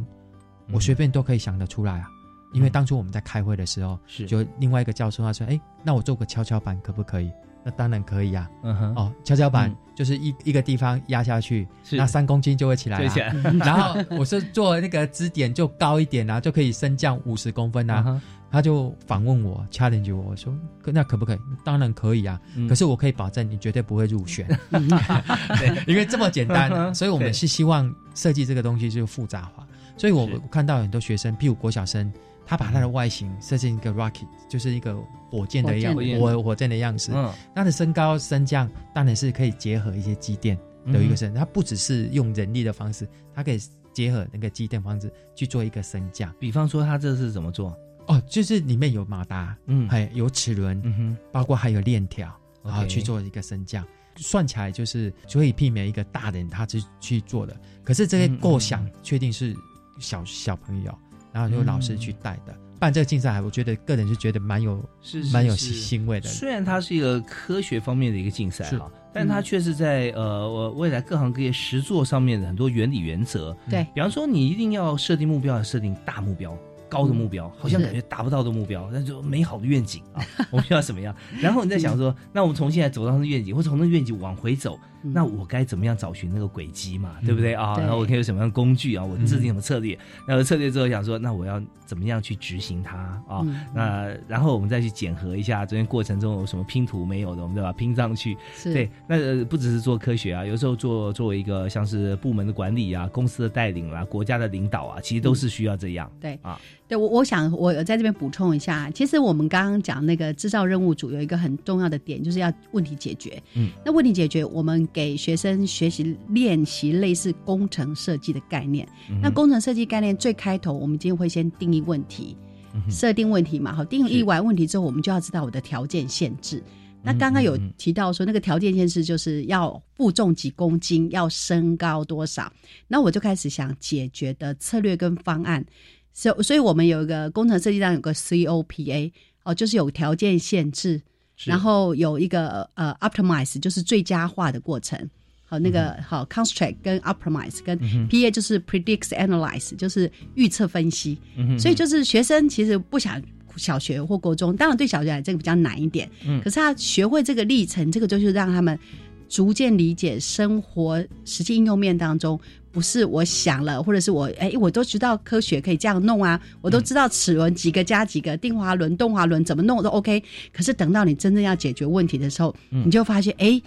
[0.68, 2.08] 嗯我随便都可以想得出来啊。
[2.54, 7.32] 因为当初我们在开会的时候，是就另外一个教授他说，哎，那我做个跷跷板可不可以？
[7.64, 8.50] 那当然可以啊。
[8.64, 13.02] 嗯哼哦，跷跷板嗯就是一一个地方压下去，是那三公斤就会起来。
[13.60, 18.20] 然后我是做那个支点就高一点啊，就可以升降五十公分啊。
[18.52, 20.54] 他就反问我，challenge 我，我说
[20.86, 21.40] 那可不可以？
[21.64, 29.66] 当然可以啊，嗯可是我可以保证你绝对不会入选， 对因为这么简单，嗯所以我们是希望设计这个东西就复杂化。
[29.98, 32.12] 所以我看到很多学生，譬如国小生，
[32.46, 34.98] 他把他的外形设计一个 rocket，就是一个
[35.30, 37.12] 火箭的样火箭火火箭的样子。
[37.14, 40.58] 嗯他的身高升降当然是可以结合一些机电
[40.92, 43.60] 的一个升，它不只是用人力的方式，它可以
[43.94, 46.34] 结合那个机电方式去做一个升降。
[46.40, 47.78] 比方说他这是怎么做？
[48.12, 52.30] 哦，就是里面有马达，嗯还有齿轮，嗯哼，包括还有链条，
[52.64, 53.86] 然后去做一个升降。
[54.18, 59.56] 算起来就是足以媲美一个大人他去去做的，可是这些构想确定是
[60.00, 60.94] 小小朋友，
[61.32, 62.54] 然后由老师去带的。
[62.78, 64.84] 办这个竞赛，我觉得个人是觉得蛮有
[65.32, 66.28] 蛮有是欣慰的。
[66.28, 73.56] 虽然它是一个科学方面的一个竞赛是哈，但它却是在呃我未来各行各业实作上面的很多原理原则。
[73.70, 76.58] 对比方说，你一定要设定目标，要设定大目标。
[76.92, 81.16] 高的目标，好像感觉达不到的目标，那就美好的愿景啊， 我们要什么样？
[81.40, 87.16] 然后你在想说，那我们从现在走到那个愿景，或从那个愿景往回走，那我该怎么样找寻那个轨迹嘛？
[87.26, 87.78] 对不对啊？
[87.80, 89.06] 然后我可以有什么样的工具啊？
[89.06, 89.98] 我制定什么策略？
[90.28, 93.42] 然后策略之后想说，那我要怎么样去执行它啊？
[93.46, 98.38] 嗯那然后我们再去检核一下中间过程中有什么拼图没有的，我们再把它拼上去。
[98.64, 106.12] 对，那呃不只是做科学啊，有时候做作为一个像是部门的管理啊、公司的带领啦、国家的领导啊，其实都是需要这样。
[106.20, 106.60] 对啊，
[106.92, 113.42] 对我，我想我在这边补充一下，其实我们刚刚讲那个制造任务组有一个很重要的点，就是要问题解决。
[113.54, 118.86] 嗯，那问题解决，我们给学生学习练习类似工程设计的概念。
[119.10, 122.36] 嗯那工程设计概念最开头，我们今天会先定义问题，
[122.74, 123.74] 嗯设定问题嘛。
[123.74, 126.62] 好，定义完问题之后，我们就要知道我的条件限制。
[127.02, 132.52] 那刚刚有提到说，那个条件限制就是要负重几公斤，要身高多少。
[132.90, 135.66] 那我就开始想解决的策略跟方案。
[136.14, 139.12] 所以，所以我们有一个工程设计上有个 COPA
[139.44, 141.02] 哦，就是有条件限制，
[141.46, 145.10] 然后有一个呃 optimize，就是最佳化的过程。
[145.46, 151.18] 好，那个好 construct 跟 optimize 跟嗯 PA 就是 predicts analyze，就是预测分析。
[151.36, 153.22] 嗯所以就是学生其实不想
[153.58, 156.10] 小学或国中，当然对小学来这个比较难一点。
[156.26, 158.80] 嗯可是他学会这个历程，这个就是让他们
[159.28, 162.40] 逐渐理解生活实际应用面当中，
[162.72, 170.24] 不是我想了，或者是我哎，我都知道科学可以这样弄啊，我都知道齿轮几个加几个，定滑轮、动滑轮怎么弄都 OK。
[170.54, 173.62] 可是等到你真正要解决问题的时候，嗯你就发现哎。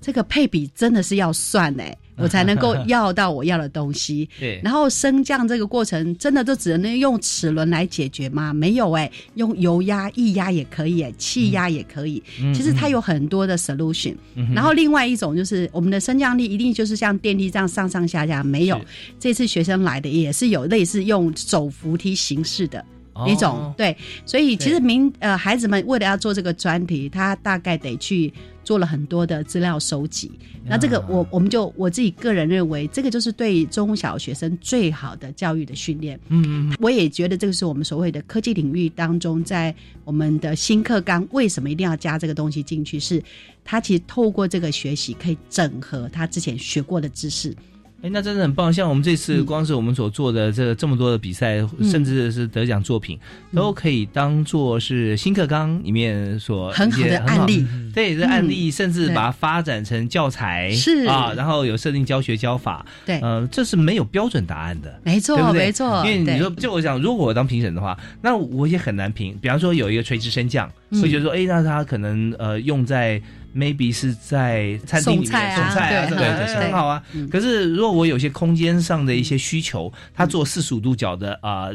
[0.00, 4.28] 这个配比真的是要算哎， 我才能够要到我要的东西。
[4.38, 8.52] 对然后升降这个过程，真的就只能用齿轮来解决吗？
[8.52, 12.22] 没有哎，用油压、液压也可以，哎，气压也可以。
[12.40, 14.14] 嗯其实它有很多的 solution。
[14.36, 18.80] 嗯然后另外一种就是我们的升降力一定就是像电梯这样上上下下，没有。
[19.18, 22.84] 这次学生来的也是有类似用手扶梯形式的。
[23.28, 23.96] 一种、哦对，
[24.26, 28.32] 所以其实民呃孩子们为了要做这个专题，他大概得去
[28.64, 30.30] 做了很多的资料收集。
[30.66, 36.18] 那这个啊我我们就我自己个人认为，这个就是对中小学生最好的教育的训练。
[36.28, 42.98] 嗯嗯我也觉得这个是我们所谓的科技领域当中，在我们的新课纲为什么一定要加这个东西进去？
[42.98, 43.22] 是
[43.64, 47.54] 它其实透过这个学习，可以整合他之前学过的知识。
[48.04, 48.70] 哎，那真的很棒。
[48.70, 53.18] 像我们这次光是我们所做的这这么多的比赛，嗯甚至是得奖作品，
[53.54, 62.84] 都可以当做是新课纲里面所很好的案例对，这案例嗯甚至把它发展成教材是啊，然后有设定教学教法。
[63.06, 65.00] 对呃，这是没有标准答案的。
[65.02, 69.34] 没错对对没错因为你说，就我想，如果我当评审的话，那我也很难评。
[69.40, 73.18] 比方说，有一个垂直升降，嗯会觉得说，哎，那他可能呃用在
[73.54, 77.02] maybe 是在餐厅里面送菜啊菜啊，对对，对很好啊。
[77.30, 81.68] 可是如果我有些空间上的一些需求，他做四十五度角的啊。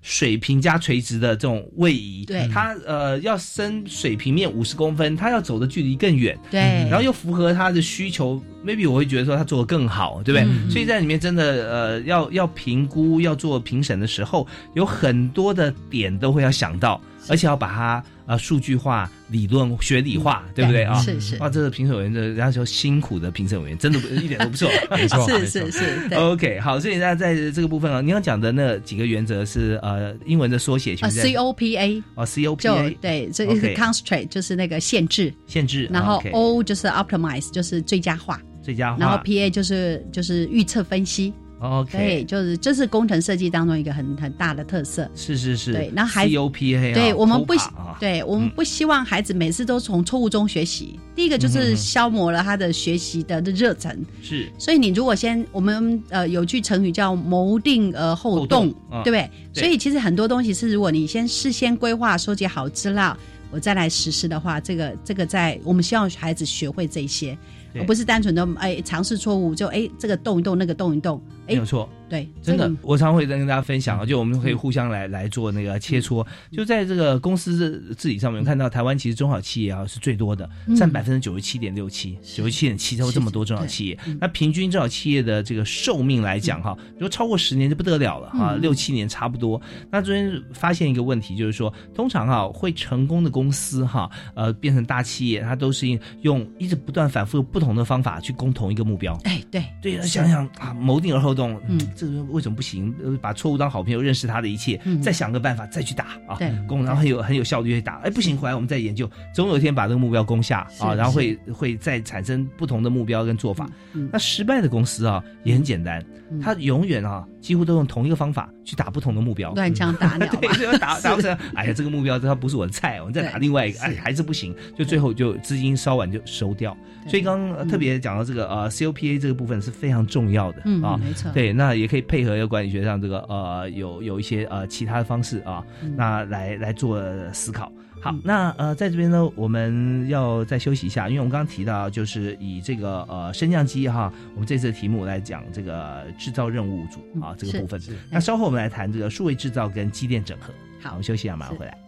[0.00, 10.48] 水平加垂直的这种位移，对它呃要升水平面五十公分，它要走的距离更远，对然后又符合他的需求，maybe 我会觉得说他做的更好，对不对？
[10.48, 20.84] 嗯所以在里面真的呃要要评估要做评审的时候，有很多的点都会要想到，而且要把它呃数据化、理论学理化，对不对？
[20.84, 21.00] 啊？
[21.02, 21.36] 是是。
[21.38, 25.70] 哇，这个评审委员，的人家说辛苦的评审委员，真的一点都不错， 没错 是没错。
[25.70, 41.32] 是是，OK，好，所以那在这个部分啊，你要讲的那几个原则是呃英文的缩写，呃请在，COPA 哦 COPA 对，这一个 OK constraint 就是那个限制，限制，然后 O 就是 optimize 就是最佳化，最佳化，然后 PA 就是就是预测分析。
[41.60, 45.10] OK，对，就是这是工程设计当中一个很很大的特色。
[45.14, 47.54] 是是是，对然后还 COPA，啊对我们不
[47.98, 50.98] 对我们不希望孩子每次都从错误中学习。
[51.16, 54.04] 第一个就是消磨了他的学习的热忱。
[54.22, 54.48] 是。
[54.58, 59.30] 所以你如果先，我们呃有句成语叫谋定而后后动，啊对不对？
[59.52, 59.62] 对。
[59.62, 63.16] 所以其实很多东西是，如果你先事先规划、收集好资料，
[63.50, 67.36] 我再来实施的话，这个这个在我们希望孩子学会这些，
[67.74, 71.88] 而不是单纯的哎尝试错误就哎这个动一动，那个动一动，哎没有错。
[72.08, 76.26] 对，真的，我常会跟大家分享啊，就我们可以互相来来做那个切磋。
[76.50, 83.98] 就在这个公司治理上面，看到台湾其实中小企业啊是最多的，嗯占百分之九十七点六七，九十七点七，超过这么多中小企业。
[84.18, 89.60] 那平均中小企业的这个寿命来讲哈，如果超过十年就不得了了哈，嗯六七年差不多。
[89.90, 95.86] 那昨天发现一个问题，就是说，通常哈会成功的公司哈，呃，变成大企业，它都是
[96.22, 99.14] 用一直不断反复不同的方法去攻同一个目标。
[99.24, 101.78] 哎对对，那想想啊，谋定而后动，嗯。
[101.78, 102.94] 嗯，这个为什么不行？
[103.02, 105.00] 呃，把错误当好朋友，认识他的一切，嗯。
[105.00, 106.50] 再想个办法，再去打啊，对。
[106.66, 108.00] 攻，然后很有很有效率去打。
[108.02, 113.68] 哎，不行，回来我们再研究，总有一天把这个目标攻下啊，然后会会再产生不同的目标跟做法。
[113.94, 116.40] 嗯那失败的公司啊，也很简单，嗯。
[116.40, 119.52] 他永远啊，几乎都用同一个方法去打不同的目标。
[119.52, 126.76] 乱枪打鸟 对，打 打不成，哎呀，这个目标它不是我的菜，我们再打另外一个，哎，还是不行，就最后就资金烧完就收掉。
[127.06, 137.02] 所以刚刚呃特别讲到这个呃 COPA 这个部分是非常重要的嗯啊，没错对，那也可以配合一个管理学上这个呃有有一些呃其他的方式啊，嗯那来来做
[137.32, 137.72] 思考。
[138.00, 147.80] 好，那呃，在这边呢，我们要再休息一下，因为我们刚刚提到，就是以这个呃升降机哈，我们这次的题目来讲这个制造任务组啊这个部分。
[148.08, 150.52] 那稍后我们来谈这个数位制造跟机电整合。
[150.80, 151.87] 好我们休息一下，马上回来。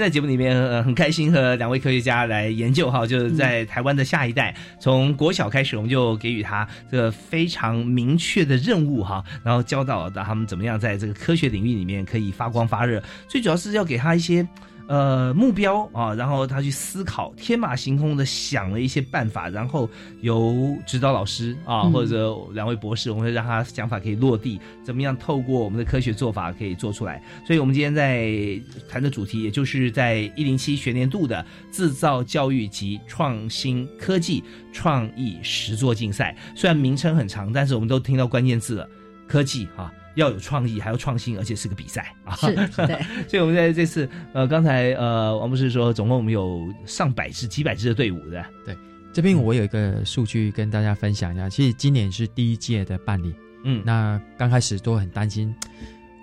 [0.00, 13.02] 在节目里面，呃，很开心和两位科学家来研究哈，就是在台湾的下一代，从国小开始，我们就给予他这个非常明确的任务哈，然后教导他们怎么样在这个科学领域里面可以发光发热。
[13.28, 14.46] 最主要是要给他一些
[14.90, 19.88] 呃目标啊，然后他去思考，天马行空的想了一些办法，然后
[20.20, 27.22] 由指导老师啊、嗯或者两位博士，我们会让他想法可以落地，怎么样透过我们的科学做法可以做出来。
[27.46, 36.36] 所以我们今天在谈的主题，也就是在一零七学年度的制造教育及创新科技创意实作竞赛。
[36.56, 38.88] 虽然名称很长，但是我们都听到关键字了，
[39.28, 42.34] 科技哈、要有创意，还要创新，而且是个比赛啊。
[42.36, 42.98] 是，对。
[43.28, 48.44] 所以我们在这次呃，刚才呃，王博士说，总共我们有上百支、几百支的队伍的。
[48.64, 48.76] 对，
[49.12, 51.48] 这边我有一个数据跟大家分享一下。
[51.48, 53.34] 其实今年是第一届的办理，
[53.64, 55.54] 嗯，那刚开始都很担心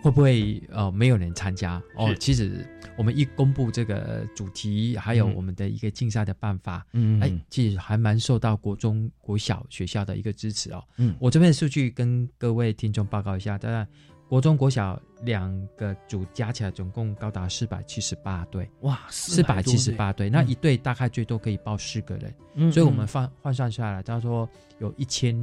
[0.07, 1.81] 会不会呃没有人参加？
[1.95, 2.15] 哦。
[2.15, 2.65] 其实
[2.97, 10.83] 我们一公布这个主题，还有我们的一个竞赛的办法，嗯，哎，其实还蛮受到国中、国小学校的一个支持哦。
[10.95, 13.85] 嗯，我这边的数据跟各位听众报告一下，当然
[14.29, 24.49] 国中、国小两个组加起来总共高达四百七十八队，哇，四百七十八队，那一队大概最多可以报四个人，嗯所以我们换换算下来，他说
[24.79, 25.35] 有一千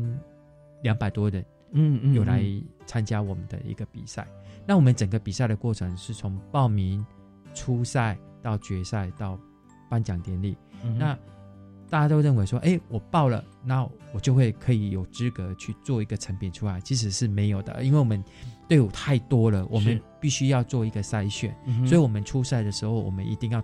[0.83, 2.43] 两百多人，嗯嗯，有来
[2.87, 4.27] 参加我们的一个比赛。
[4.67, 7.05] 那我们整个比赛的过程是从报名、
[7.55, 9.39] 初赛到决赛到
[9.89, 10.57] 颁奖典礼。
[10.83, 11.19] 嗯那
[11.91, 16.81] 大家都认为说，哎，我报了，那我就会可以有资格去做一个成品出来。
[16.81, 18.25] 其实是没有的，因为我们
[18.67, 21.55] 队伍太多了，我们必须要做一个筛选。
[21.67, 23.63] 嗯所以我们初赛的时候，我们一定要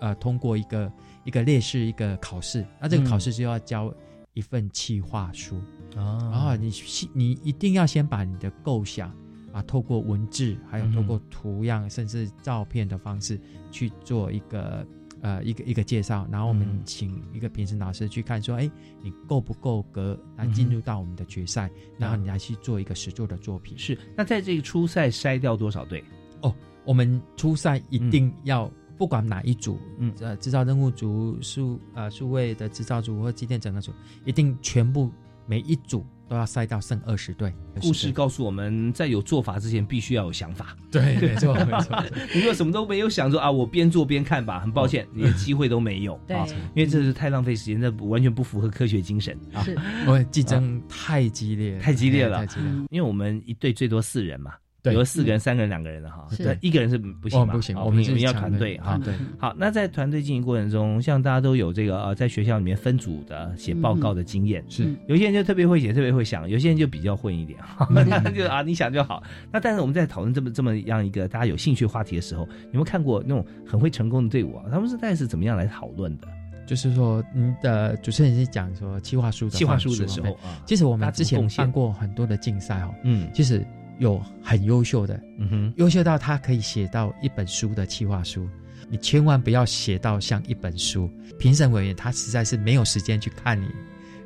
[0.00, 0.92] 呃通过一个
[1.24, 2.66] 一个列式一个考试。
[2.80, 3.94] 那这个考试就要交
[4.34, 5.56] 一份企划书
[5.96, 6.70] 啊，然后你
[7.14, 9.10] 你一定要先把你的构想
[9.52, 13.38] 啊，透过文字，还有透过图样，甚至照片的方式
[13.70, 14.86] 去做一个
[15.20, 18.70] 呃一个一个介绍，然后我们嗯请一个评审老师去看，说，哎，
[19.02, 23.76] 你够不够格来进入到我们的决赛，然后你来去做一个实作的作品。
[23.78, 26.02] 是，那在这个初赛筛掉多少队？
[26.42, 28.70] 哦，我们初赛一定要。
[28.98, 33.92] 不管哪一组，嗯，呃，制造任务组、数呃数位的制造组或机电整合组，
[34.24, 35.08] 一定全部
[35.46, 37.52] 每一组都要塞到剩二十队。
[37.80, 40.76] 故事告诉我们，在有做法之前，必须要有想法。
[40.90, 42.04] 对，没错，没错。
[42.34, 49.62] 你如果什么都没有想说啊，我边做边看吧，很抱歉，连机会都没有对啊，因为这是太浪费时间，这完全不符合科学精神啊。
[49.62, 49.76] 是，
[50.06, 52.86] 我竞争太激烈，太激烈了，太激烈了。
[52.90, 54.52] 因为我们一队最多四人嘛。
[54.90, 59.00] 对有四个人、三个人、两个人的哈，对一个人是不行嘛，哦不行好我们是要团队哈。
[59.04, 59.14] 对。
[59.38, 64.94] 好，那在团队经营过程中，像大家都有这个呃，在学校里面分组的写报告的经验，是。
[65.06, 67.58] 有些人就特别会写，特别会想，有些人就比较混一点，
[67.90, 69.22] 那 就啊你想就好。
[69.52, 74.64] 那但是我们在讨论这么这么样一个大家有兴趣话题的时候，有没有看过那种很会成功的队伍啊？
[74.70, 76.28] 他们是大概是怎么样来讨论的？
[76.66, 80.60] 就是说，您的主持人是讲说企划书的企划书的时候啊。
[80.66, 83.26] 其实我们之前办过很多的竞赛哦，嗯。
[83.32, 83.66] 其实
[83.98, 88.48] 有很优秀的，嗯哼，优秀到他可以写到一本书的企划书。
[88.90, 93.66] 你千万不要写到像一本书，评审委员他实在是没有时间去看你，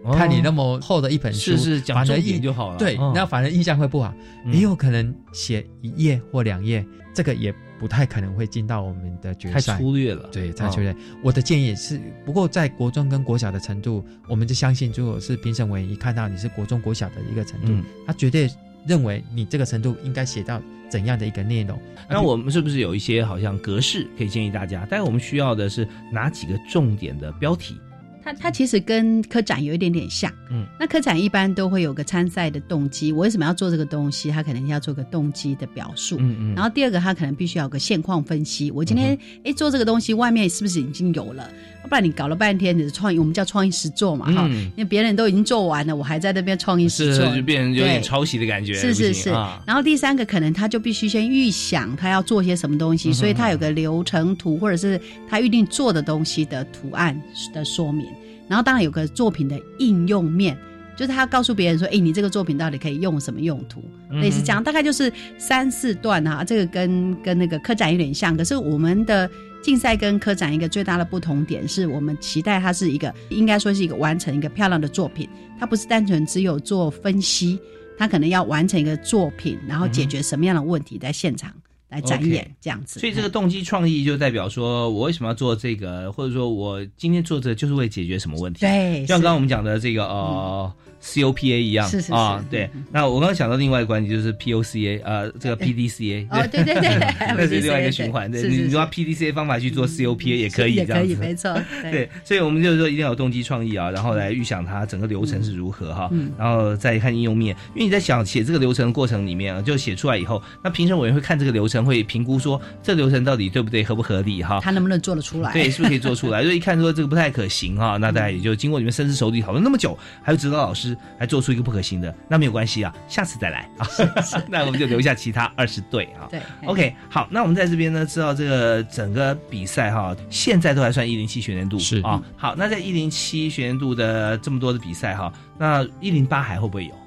[0.05, 0.14] 哦。
[0.14, 2.79] 看你那么厚的一本书，是是讲反而重点就好了。
[2.79, 3.12] 对，嗯。
[3.14, 4.14] 那反正印象会不好，
[4.45, 4.53] 嗯。
[4.55, 9.73] 也有可能写一页或两页，这个也不太可能会进到我们的决赛。
[9.73, 10.29] 太，粗略了。
[10.31, 10.95] 对，太哦粗略。
[11.25, 17.83] 我的建议是，不过在国中跟国小的程度，我们就相信，如果是评审委员一看到你是国中国小的一个程度，嗯。
[18.07, 18.49] 他绝对
[18.87, 20.61] 认为你这个程度应该写到
[20.91, 21.78] 怎样的一个内容。
[22.09, 24.87] 那我们是不是有一些好像格式可以建议大家？
[24.91, 27.76] 但是我们需要的是哪几个重点的标题？
[28.24, 34.30] 它它其实跟科展有一点点像，嗯，那科展一般都会有个参赛的动机，我为什么要做这个东西？
[34.30, 38.70] 它可能要做个动机的表述，嗯嗯然后第二个，它可能必须要有个现况分析。
[38.70, 41.51] 我今天哎、做这个东西，外面是不是已经有了？
[41.83, 49.62] 要不然你搞了半天，你的创意，我们叫创意实做嘛，哈、嗯因为别人都已经做完了，我还在那边创意实是做，就变成有点抄袭的感觉，是是是啊。
[49.66, 57.20] 然后第三个可能他就必须先预想他要做些什么东西，嗯所以他有个流程图或者是他预定做的东西的图案
[57.53, 58.07] 的说明。
[58.49, 60.57] 然后当然有个作品的应用面，
[60.95, 66.45] 就是他告诉别人说：“哎，你这个作品到底可以用什么用途？”嗯类似这样，大概就是三四段啊。
[66.45, 69.30] 这个跟跟那个科展有点像，可是我们的
[69.62, 77.58] 竞赛跟科展一个最大的不同点是我们期待它是一个，应该说是一个完成一个漂亮的作品，它不是单纯只有做分析，
[77.96, 81.52] 它可能要完成一个作品，然后解决什么样的问题，在现场
[81.88, 82.98] 来展演这样子。
[82.98, 88.60] 所以这个动机创意就代表说我为什么要做这个，或者说我今天做这个就是为解决什么问题？
[88.60, 90.72] 对就像刚刚我们讲的这个呃。
[91.03, 92.70] COPA 一样是是是啊，对。
[92.92, 96.98] 那我刚刚想到另外一个观点就是 POCA，呃，这个 PDCA，哦对对对
[97.36, 98.30] 那是另外一个循环。
[98.30, 101.53] 对，你用 PDCA 方法去做 COPA 也可以，也可以，没错。
[101.82, 107.57] 对，所以我们就是说一定要有动机创意啊，然后来预想它整个流程是如何哈，嗯然后再看应用面。
[107.74, 114.61] 因为你在想写这个流程的过程里面啊，就写出来以后，那评审委员会看这个流程，会评估说这流程到底对不对、合不合理哈。
[114.62, 115.53] 他能不能做得出来？
[115.53, 116.42] 对，是不是可以做出来？
[116.44, 123.86] 所以一看说这个不太可行哈，那大家也就经过你们深思熟虑讨论那么久，还有指导老师还做出一个不可行的，那没有关系啊，下次再来啊。
[124.49, 126.28] 那我们就留下其他二十队啊。
[126.30, 132.22] 对，OK，好，那我们在这边呢，知道这个整个比赛哈，现在都还算一零七学年度是啊。
[132.36, 137.01] 好，那在一零七学年度的这么多的比赛哈，那一零八还会不会有？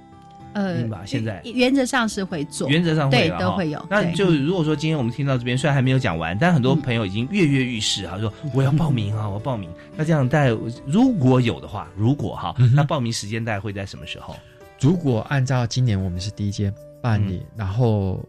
[0.56, 1.04] 呃吧？
[1.06, 3.86] 现在原则上是会做，原则上会对都会有。
[3.90, 9.70] 那就如果说今天我们听到这边，虽然还没有讲完，但很多朋友已经跃跃欲试啊，说我要报名啊，我要报名。
[9.96, 14.36] 那这样大概如果有的话，如果哈，那报名时间大概会在什么时候？
[14.80, 18.24] 如果按照今年我们是第一届办理，然后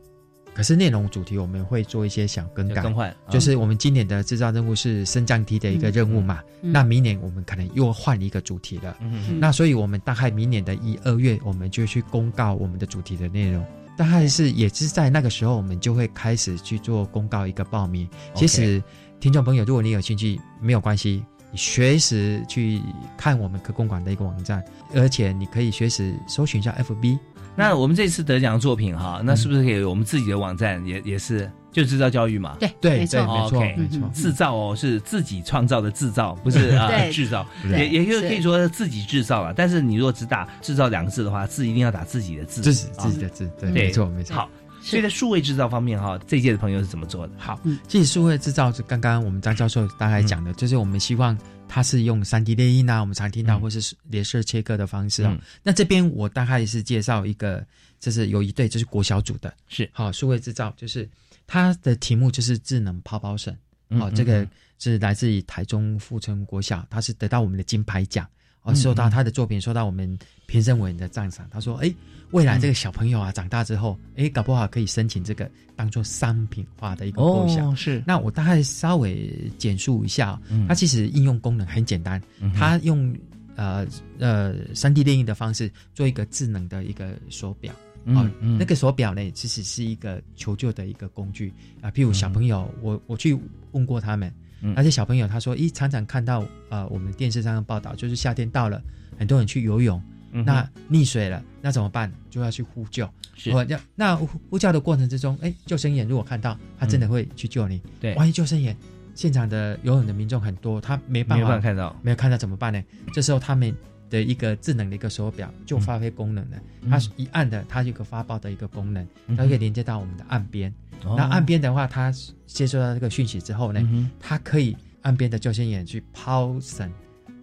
[0.56, 13.62] 可是内容主题我们会做一些小更改更换，就是我们今年的制造任务是升降梯的一个任务嘛，嗯那明年我们可能又换一个主题了，嗯那所以我们大概明年的一二月我们就去公告我们的主题的内容。
[13.98, 18.08] 大概是也是在那个时候，我们就会开始去做公告一个报名。
[18.34, 18.82] 其实，
[19.20, 22.80] 听众朋友，如果你有兴趣，没有关系，你随时去
[23.16, 24.62] 看我们科工馆的一个网站，
[24.94, 27.18] 而且你可以随时搜寻一下 FB。
[27.56, 32.56] 那我们这次得奖的作品哈，那是不是可以有我们自己的网站也也是就制造教育嘛？
[32.60, 33.20] 对对没错。
[33.20, 34.10] 对没错没错。
[34.14, 37.88] 制造哦是自己创造的制造，不是 啊制造，对。
[37.88, 39.54] 也也就可以说自己制造了。
[39.54, 43.04] 但是你如果只打制造两个字的话，字一定要打自己的字，自己啊。
[43.04, 44.36] 自己的字，对，没错没错。
[44.36, 44.50] 好，
[44.82, 47.32] 所以在数位制造方面哈，这一届的朋友是怎么做的？
[47.38, 51.36] 好，其实数位制造是刚刚我们张教授大概讲的，就是我们希望
[51.68, 55.30] 它是用三 D 列印啊，我们常听到或是镭射切割的方式哦。
[55.32, 55.40] 嗯。
[55.62, 57.66] 那这边我大概是介绍一个，
[58.00, 59.88] 就是有一对就是国小组的，是。
[59.92, 61.08] 好数位制造，就是
[61.46, 63.56] 它的题目就是智能泡泡绳，
[63.98, 64.50] 好、这个嗯。
[64.78, 68.28] 是来自于台中富春国小，它是得到我们的金牌奖。
[68.66, 71.48] 哦，嗯受到嗯他的作品受到我们评审委员的赞赏。
[71.50, 71.94] 他说：“哎，
[72.32, 77.70] 未来这个小朋友啊，长大之后，哎，搞不好可以申请这个当做商品化的一个构想。
[77.70, 80.38] 哦是那我大概稍微简述一下
[80.68, 83.16] 它其实应用功能很简单，嗯它用
[83.54, 83.86] 呃
[84.18, 87.72] 呃三 D 电影的方式做一个智能的一个手表。
[88.06, 91.52] 嗯哦嗯那个手表呢，其实是一个求救的一个工具
[91.82, 91.90] 啊。
[91.90, 93.38] 譬如小朋友，我我去
[93.72, 94.32] 问过他们，
[94.62, 98.80] 嗯那些小朋友他说，咦，常常看到呃我们电视上的报道，就是夏天到了，
[99.18, 100.00] 很多人去游泳，
[100.32, 102.10] 嗯那溺水了，那怎么办？
[102.30, 103.08] 就要去呼救。
[103.34, 107.82] 是我要那呼呼叫的过程之中，哎，救生员如果看到，他真的会去救你。
[108.00, 108.74] 对万一救生员
[109.14, 112.82] 现场的游泳的民众很多，他没办没法办法看到没有看到怎么办呢？
[113.12, 113.74] 这时候他们
[114.08, 116.56] 的一个智能的一个手表就发挥功能了。
[116.82, 116.90] 嗯。
[116.90, 120.72] 它是一按的，它有个发报的一个功能，它可以连接到我们的岸边。
[121.04, 121.14] 哦。
[121.16, 122.12] 那岸边的话，它
[122.46, 126.90] 接收到这个讯息之后呢，嗯它可以岸边的救生员去抛绳，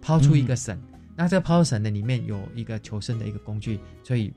[0.00, 0.78] 抛出一个绳。
[1.16, 4.32] 那这个抛绳呢，里面有一个求生的一个工具，所以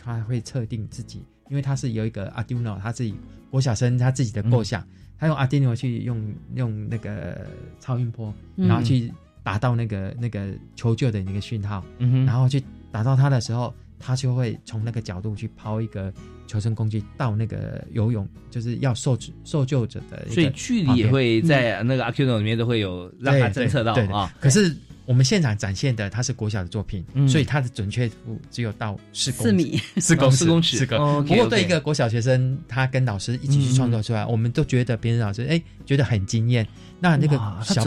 [0.00, 3.14] 它会测定自己，因为它是有一个 Arduino，他自己
[3.50, 4.86] 郭晓生他自己的构想，
[5.18, 7.44] 他用 Arduino 去用用那个
[7.80, 8.68] 超音波，嗯。
[8.68, 9.12] 然后去
[9.42, 12.26] 达到那个那个求救的那个讯号，嗯哼。
[12.26, 16.12] 然后去打到它的时候，它就会从那个角度去抛一个
[16.46, 24.32] 求生工具到那个游泳，就是要受受救者的所以距离也会在那个 Arduino 里面都会有让它侦测到对啊。
[24.40, 27.28] 可是我们现场展现的它是国小的作品，嗯。
[27.28, 29.80] 所以它的准确度只有到四公四米。
[29.96, 36.66] 四公哦 四公尺四公不过对一个国小学生，他跟老师一起去创作出来，我们都觉得别人老师哎觉得很惊艳。
[37.00, 37.84] 那那个小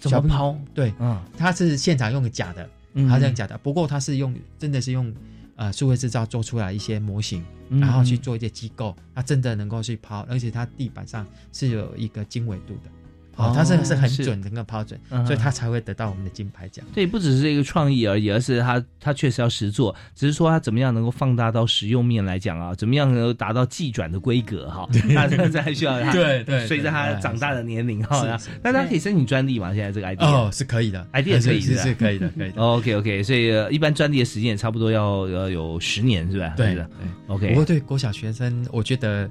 [0.00, 3.56] 怎么抛对，嗯他是现场用的假的，嗯他这样假的。
[3.58, 5.12] 不过他是用真的是用
[5.56, 12.90] 呃数位制造做出来一些模型，嗯然后去做一些机构，他真的能够去抛，而且它地板上是有一个经纬度的。
[13.36, 16.84] 哦，他这个是很是准，能够抛准，嗯所以他才会得到我们的金牌奖。
[16.94, 29.74] 这也不只是一个创意而已，而是他他确实要实做，只是说他怎么样能够放大到实用面来讲啊，怎么样能够达到技转的规格哈，那这这还需要他对对随着他长大的年龄哈那它可以申请专利嘛？
[29.74, 32.60] 现在这个 idea 哦，是可以的 idea 可以是是可以的，可以的。
[32.62, 36.54] OK OK，所以呃一般专利的时间也差不多要呃有十年是吧？
[36.56, 36.88] 对的
[37.26, 39.28] OK 不过对国小学生，我觉得，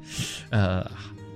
[0.50, 0.86] 呃，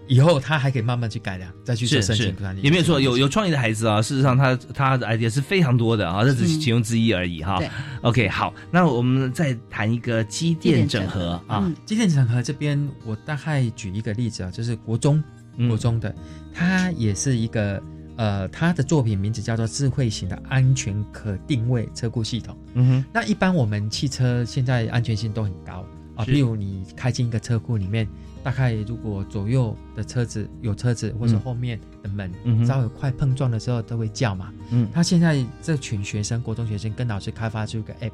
[0.10, 2.62] 以后他还可以慢慢去改良，再去做申请专利。
[2.62, 7.60] 也没有错，有有创意的孩子啊，事实上他他的 idea 是非常多的啊，这只是其中之一而已哈。
[7.60, 7.70] 对。
[8.02, 15.24] OK，好，那我们再谈一个机电整合啊，嗯，机电整合这边，我大概举一个例子啊，就是国中
[15.58, 15.70] 嗯。
[15.70, 16.14] 国中的，
[16.54, 17.80] 他也是一个
[18.18, 22.58] 呃，他的作品名字叫做智慧型的安全可定位车库系统。
[22.74, 25.86] 嗯哼，那一般我们汽车现在安全性都很高
[26.16, 26.32] 啊，是。
[26.32, 28.08] 譬如你开进一个车库里面，
[28.50, 32.34] 大概如果左右的车子有车子，或者嗯后面的门、
[32.66, 34.52] 稍微快碰撞的时候都会叫嘛。
[34.72, 38.12] 嗯他现在这群学生，国中学生跟老师开发出一个 app，、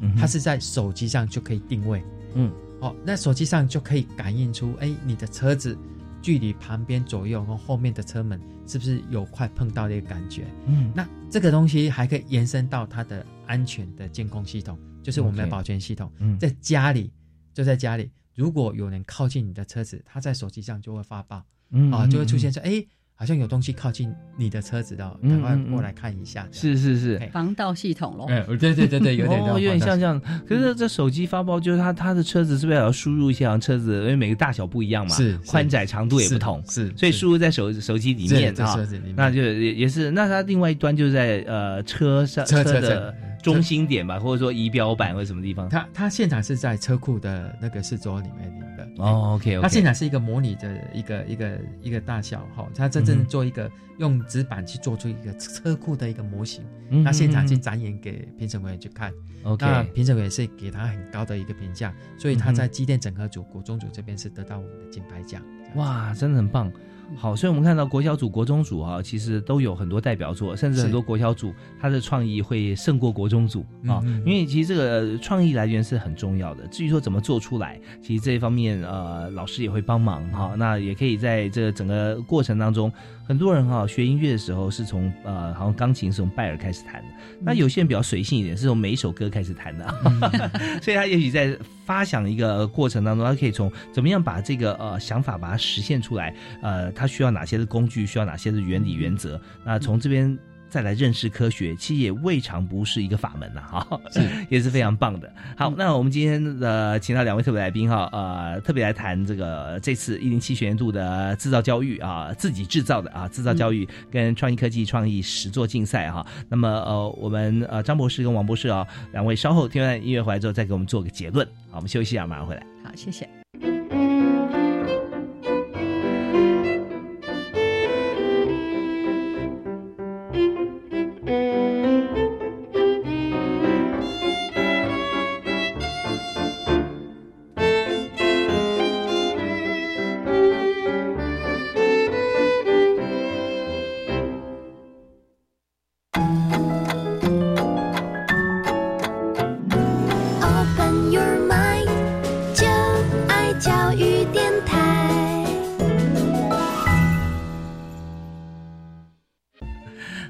[0.00, 2.02] 嗯哼它是在手机上就可以定位。
[2.34, 5.78] 嗯，哦，那手机上就可以感应出，哎，你的车子
[6.20, 10.46] 距离旁边左右和后面的车门是不是有快碰到的一个感觉？
[10.66, 16.10] 嗯那这个东西还可以延伸到它的安全的监控系统，就是我们的保全系统。
[16.18, 17.12] 嗯在家里，
[17.54, 22.86] 就在家里，如果有人靠近你的车子，他在手机上就会发报，啊，嗯嗯就会出现说，哎。
[23.18, 26.46] 好像有东西靠近你的车子的，赶快过来看一下。
[26.52, 28.26] 是是是，防盗系统咯。
[28.28, 30.20] 哎，对对对对，有点 哦，有点像这样。
[30.46, 34.00] 可是这手机发报，就是他他的车子是不是要输入一下车子？
[34.00, 38.76] 因为每个大小不一样嘛，是宽窄长度也不同，是，所以输入在手手机里面啊，
[39.16, 40.10] 那就也也是。
[40.10, 45.66] 那它另外一端就在呃车上车的中心点吧，或者说仪表板或者什么地方。
[45.70, 48.65] 它它现场是在车库的那个四周里面的。
[48.98, 59.12] 哦，OK，它现场是一个模拟的一个一个一个大小哈，它真正做一个用纸板去做出一个车库的一个模型，那现场去展演给评审委员去看。
[59.42, 65.42] OK，那评审委员是给他很高的一个评价，所以他在机电整合组、国中组这边是得到我们的金牌奖。
[65.74, 66.72] 哇，真的很棒。
[67.14, 74.02] 好，所以我们看到国小组、国中组啊，其实都有很多代表作，甚至很多国小组他的创意会胜过国中组啊。
[74.24, 76.66] 因为其实这个创意来源是很重要的。
[76.66, 80.54] 至于说怎么做出来，其实这一方面呃，老师也会帮忙哈。
[80.58, 82.92] 那也可以在这整个过程当中，
[83.26, 87.08] 很多人哈学音乐的时候是从呃，好像钢琴是从拜尔开始弹的，
[87.40, 89.86] 那有些人比较随性一点，是从每一首歌开始弹的，
[90.82, 96.86] 所以他也许在发想一个过程当中，他可以从怎么样把这个呃想法把它实现出来，呃。
[96.92, 98.06] 他需要哪些的工具？
[98.06, 99.38] 需要哪些的原理原则？
[99.64, 100.38] 那从这边
[100.76, 104.00] 再来认识科学，其实也未尝不是一个法门呐，哈，
[104.50, 105.32] 也是非常棒的。
[105.56, 116.26] 好，那我们今天的请到两位特别来宾哈，呃，特别来谈这个这次一零七学年度的制造教育啊，自己制造的啊，制造教育跟创意科技创意实作竞赛哈。
[116.46, 121.46] 那么呃，我们呃张博士跟王博士啊两位稍后听完音乐回来之后，再给我们做个结论。
[121.70, 122.62] 好，我们休息一下，马上回来。
[122.84, 123.26] 好，谢谢。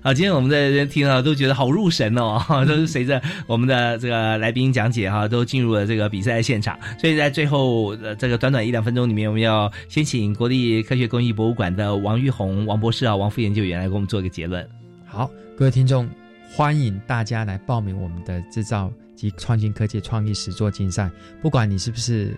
[0.06, 6.78] 好，今天我们在这边听啊，都觉得好入神哦， 都是随着我们的这个来宾讲解哈，都进入了这个比赛现场。
[6.96, 14.64] 所以在最后呃这个短短一两分钟里面，我们要先请国立科学工艺博物馆的王玉红王博士啊，王副研究员来给我们做一个结论。
[15.04, 15.28] 好，
[15.58, 16.08] 各位听众，
[16.52, 21.10] 欢迎大家来报名我们的制造及创新科技创意实作竞赛，
[21.42, 22.32] 不管你是不是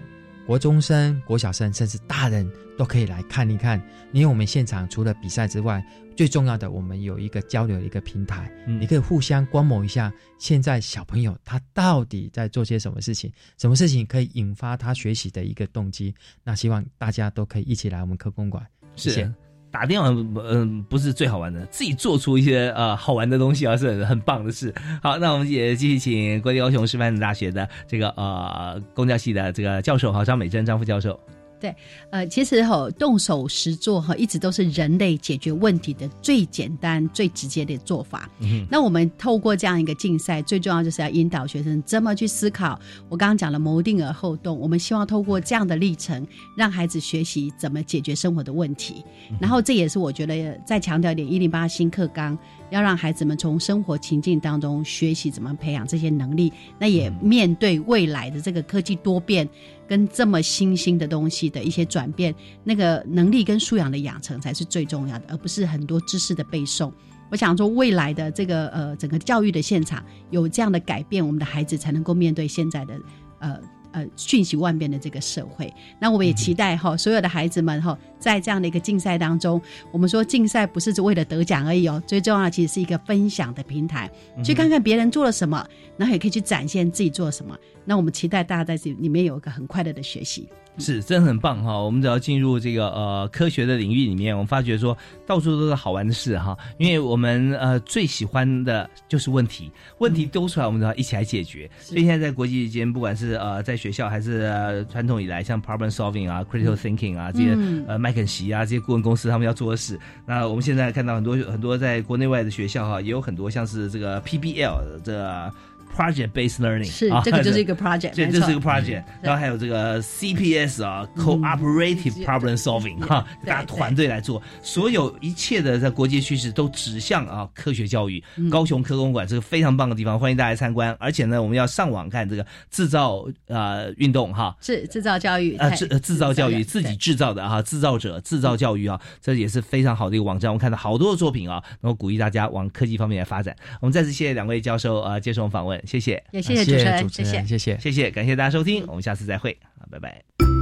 [0.48, 3.78] 国中生、国小生，甚至大人都可以来看一看，
[4.12, 5.84] 因为我们现场除了比赛之外，
[6.16, 16.14] 最重要的，我们有一个交流的一个平台，你可以互相观摩一下，现在小朋友他到底在做些什么事情，什么事情可以引发他学习的一个动机。
[16.42, 18.66] 那希望大家都可以一起来我们科工馆。
[18.96, 19.30] 是
[19.70, 24.74] 打电话，嗯，不是最好玩的，自己做出一些呃好玩的东西啊，是很很棒的事。
[25.02, 31.18] 好，那我们也继续请国立高雄师范大学的这个呃公教系的这个教授哈张美珍张副教授。
[31.60, 31.74] 对，
[32.10, 38.30] 呃，其实哈，动手实做哈，一直都是人类解决问题的最简单、最直接的做法。
[38.40, 42.78] 嗯，那我们透过这样一个竞赛，最重要就是要引导学生怎么去思考。
[43.08, 49.04] 我刚刚讲了谋定而后动，我们希望透过这样的历程，让孩子学习怎么解决生活的问题。
[49.40, 52.38] 然后，这也是我觉得再强调一点，一零八新课纲
[52.70, 56.52] 要让孩子们从生活情境当中学习怎么培养这些能力。
[56.78, 59.48] 那也面对未来的这个科技多变。
[59.88, 66.92] 跟这么新兴的东西的一些转变，那个能力跟素养的养成才是最重要的，而不是很多知识的背诵。
[67.30, 73.00] 我想说，未来的这个呃整个教育的现场有这样的改变，我们的孩子才能够面对现在的
[73.38, 73.58] 呃。
[73.92, 79.60] 呃，瞬息万变的这个社会，那我们也期待哈，所有的孩子们哈，在这样的一个竞赛当中，
[79.90, 84.10] 我们说竞赛不是只为了得奖而已哦，最重要其实是一个分享的平台，
[84.44, 85.66] 去看看别人做了什么，
[85.96, 87.56] 然后也可以去展现自己做了什么。
[87.84, 90.48] 那我们期待大家在这里面有一个很快乐的学习。
[90.78, 91.76] 是，真的很棒哈！
[91.76, 96.56] 我们只要进入这个呃科学的领域里面，我们发觉说到处都是好玩的事哈。
[96.78, 101.68] 因为我们呃最喜欢的就是问题，问题丢出来，我们都要一起来解决。
[101.80, 107.56] 所以现在在国际间，不管是呃在学校还是传统以来，像 problem solving 啊、critical thinking 啊这些
[107.86, 115.52] 呃麦肯锡啊这些顾问公司他们要做的事，那我们现在看到很多很多在国内外的学校哈，也有很多像是这个 PBL 这。
[115.96, 128.22] Project based learning，是啊这个就是一个 project，没错这这是一个 project，然后还有这个 CPS 啊，cooperative problem solving 哈，大家团队来做，所有一切的在国际趋势都指向啊科学教育。
[128.50, 130.96] 高雄科工馆是个非常棒的地方，欢迎大家来参观。
[130.98, 140.50] 而且呢，我们要上网看这个制造呃运动哈，是制造教育啊制呃制造教育自己制造的哈，制造者制造教育啊，这也是非常好的一个网站。
[140.50, 143.54] 我们看到好多的作品啊，然后鼓励大家往科技方面来发展。
[143.80, 147.46] 我们再次谢谢两位教授啊接受我们访问，谢谢，也谢谢主持人，谢谢谢。
[147.46, 147.78] 谢谢。
[147.78, 150.57] 谢谢，感谢大家收听，我们下次再会，好，拜拜。